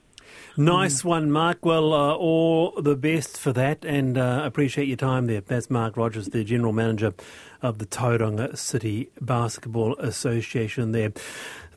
Nice 0.56 1.02
one, 1.02 1.30
Mark. 1.30 1.64
Well, 1.64 1.94
uh, 1.94 2.14
all 2.14 2.72
the 2.80 2.96
best 2.96 3.38
for 3.38 3.52
that, 3.54 3.84
and 3.84 4.18
uh, 4.18 4.42
appreciate 4.44 4.86
your 4.86 4.98
time 4.98 5.26
there. 5.26 5.40
That's 5.40 5.70
Mark 5.70 5.96
Rogers, 5.96 6.28
the 6.28 6.44
General 6.44 6.72
Manager 6.72 7.14
of 7.62 7.78
the 7.78 7.86
Tauranga 7.86 8.56
City 8.56 9.10
Basketball 9.20 9.96
Association 9.96 10.92
there. 10.92 11.12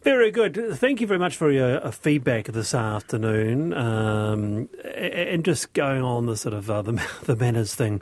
Very 0.01 0.29
good. 0.29 0.55
Thank 0.73 1.01
you 1.01 1.07
very 1.07 1.19
much 1.19 1.35
for 1.35 1.49
your 1.51 1.83
uh, 1.83 1.89
feedback 1.89 2.45
this 2.45 2.75
afternoon. 2.75 3.73
Um, 3.73 4.69
and 4.93 5.43
just 5.43 5.73
going 5.73 6.03
on 6.03 6.25
the 6.25 6.37
sort 6.37 6.53
of 6.53 6.69
uh, 6.69 6.81
the, 6.81 7.01
the 7.23 7.35
manners 7.35 7.73
thing. 7.73 8.01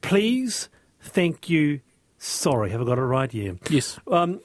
Please, 0.00 0.68
thank 1.00 1.48
you, 1.48 1.80
sorry. 2.18 2.70
Have 2.70 2.82
I 2.82 2.84
got 2.84 2.98
it 2.98 3.02
right? 3.02 3.32
Yeah. 3.32 3.52
Yes. 3.70 3.98
Um, 4.10 4.40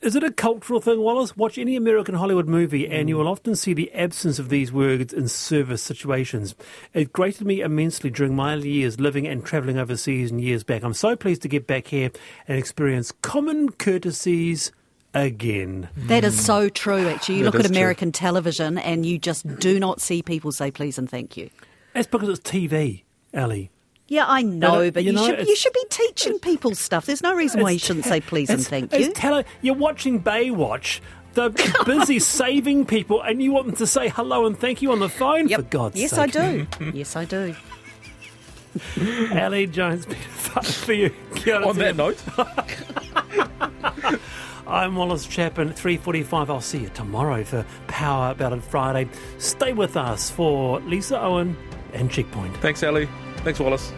is 0.00 0.14
it 0.14 0.22
a 0.22 0.30
cultural 0.30 0.80
thing, 0.80 1.00
Wallace? 1.00 1.36
Watch 1.36 1.58
any 1.58 1.74
American 1.74 2.14
Hollywood 2.14 2.46
movie, 2.46 2.88
and 2.88 3.08
you 3.08 3.16
mm. 3.16 3.18
will 3.18 3.28
often 3.28 3.56
see 3.56 3.74
the 3.74 3.92
absence 3.92 4.38
of 4.38 4.48
these 4.48 4.72
words 4.72 5.12
in 5.12 5.28
service 5.28 5.82
situations. 5.82 6.54
It 6.94 7.12
grated 7.12 7.46
me 7.46 7.60
immensely 7.60 8.10
during 8.10 8.36
my 8.36 8.54
years 8.54 9.00
living 9.00 9.26
and 9.26 9.44
travelling 9.44 9.78
overseas 9.78 10.30
and 10.30 10.40
years 10.40 10.62
back. 10.62 10.84
I'm 10.84 10.94
so 10.94 11.16
pleased 11.16 11.42
to 11.42 11.48
get 11.48 11.66
back 11.66 11.88
here 11.88 12.10
and 12.46 12.58
experience 12.58 13.12
common 13.22 13.70
courtesies 13.70 14.70
again. 15.14 15.88
That 15.96 16.24
is 16.24 16.44
so 16.44 16.68
true, 16.68 17.08
actually. 17.08 17.38
You 17.38 17.44
That 17.44 17.52
look 17.52 17.60
at 17.60 17.64
is 17.66 17.70
true. 17.70 17.76
American 17.76 18.12
television 18.12 18.78
and 18.78 19.04
you 19.04 19.18
just 19.18 19.46
do 19.58 19.80
not 19.80 20.00
see 20.00 20.22
people 20.22 20.52
say 20.52 20.70
please 20.70 20.98
and 20.98 21.10
thank 21.10 21.36
you. 21.36 21.50
That's 21.94 22.06
because 22.06 22.28
it's 22.28 22.40
TV, 22.40 23.02
Ali. 23.34 23.70
Yeah, 24.08 24.24
I 24.26 24.42
know, 24.42 24.84
don't- 24.84 24.94
but 24.94 25.04
you 25.04 25.10
you, 25.10 25.16
know, 25.16 25.26
should, 25.26 25.46
you 25.46 25.54
should 25.56 25.72
be 25.74 25.84
teaching 25.90 26.38
people 26.38 26.74
stuff. 26.74 27.04
There's 27.06 27.22
no 27.22 27.34
reason 27.34 27.60
why 27.62 27.70
you 27.72 27.78
shouldn't 27.78 28.06
say 28.06 28.20
please 28.20 28.48
and 28.50 28.60
it's- 28.60 28.68
thank 28.70 28.92
it's 28.92 29.08
you. 29.08 29.12
tele- 29.12 29.44
you're 29.62 29.74
watching 29.74 30.22
Baywatch. 30.22 31.00
They're 31.34 31.50
busy 31.84 32.18
saving 32.18 32.86
people, 32.86 33.20
and 33.22 33.42
you 33.42 33.52
want 33.52 33.66
them 33.66 33.76
to 33.76 33.86
say 33.86 34.08
hello 34.08 34.46
and 34.46 34.58
thank 34.58 34.80
you 34.82 34.90
on 34.92 34.98
the 34.98 35.10
phone. 35.10 35.48
For 35.48 35.60
God's 35.62 35.96
yes, 36.00 36.10
sake, 36.12 36.34
Yes, 36.34 36.36
I 36.36 36.64
do. 36.78 36.90
yes, 36.94 37.16
I 37.16 37.24
do. 37.26 37.54
Ali 39.38 39.66
Jones, 39.66 40.06
fun 40.06 40.62
for 40.64 40.92
you. 40.94 41.10
Kia 41.36 41.56
On 41.62 41.76
that 41.76 41.96
note, 41.96 42.18
I'm 44.66 44.96
Wallace 44.96 45.26
Chapman, 45.26 45.70
3.45. 45.72 46.48
I'll 46.50 46.60
see 46.60 46.78
you 46.80 46.88
tomorrow 46.90 47.44
for 47.44 47.64
Power 47.86 48.30
About 48.32 48.52
It 48.52 48.62
Friday. 48.62 49.08
Stay 49.38 49.72
with 49.72 49.96
us 49.96 50.30
for 50.30 50.80
Lisa 50.80 51.20
Owen 51.20 51.56
and 51.92 52.10
Checkpoint. 52.10 52.56
thanks, 52.58 52.82
Ali. 52.82 53.08
Thanks, 53.44 53.60
Wallace. 53.60 53.92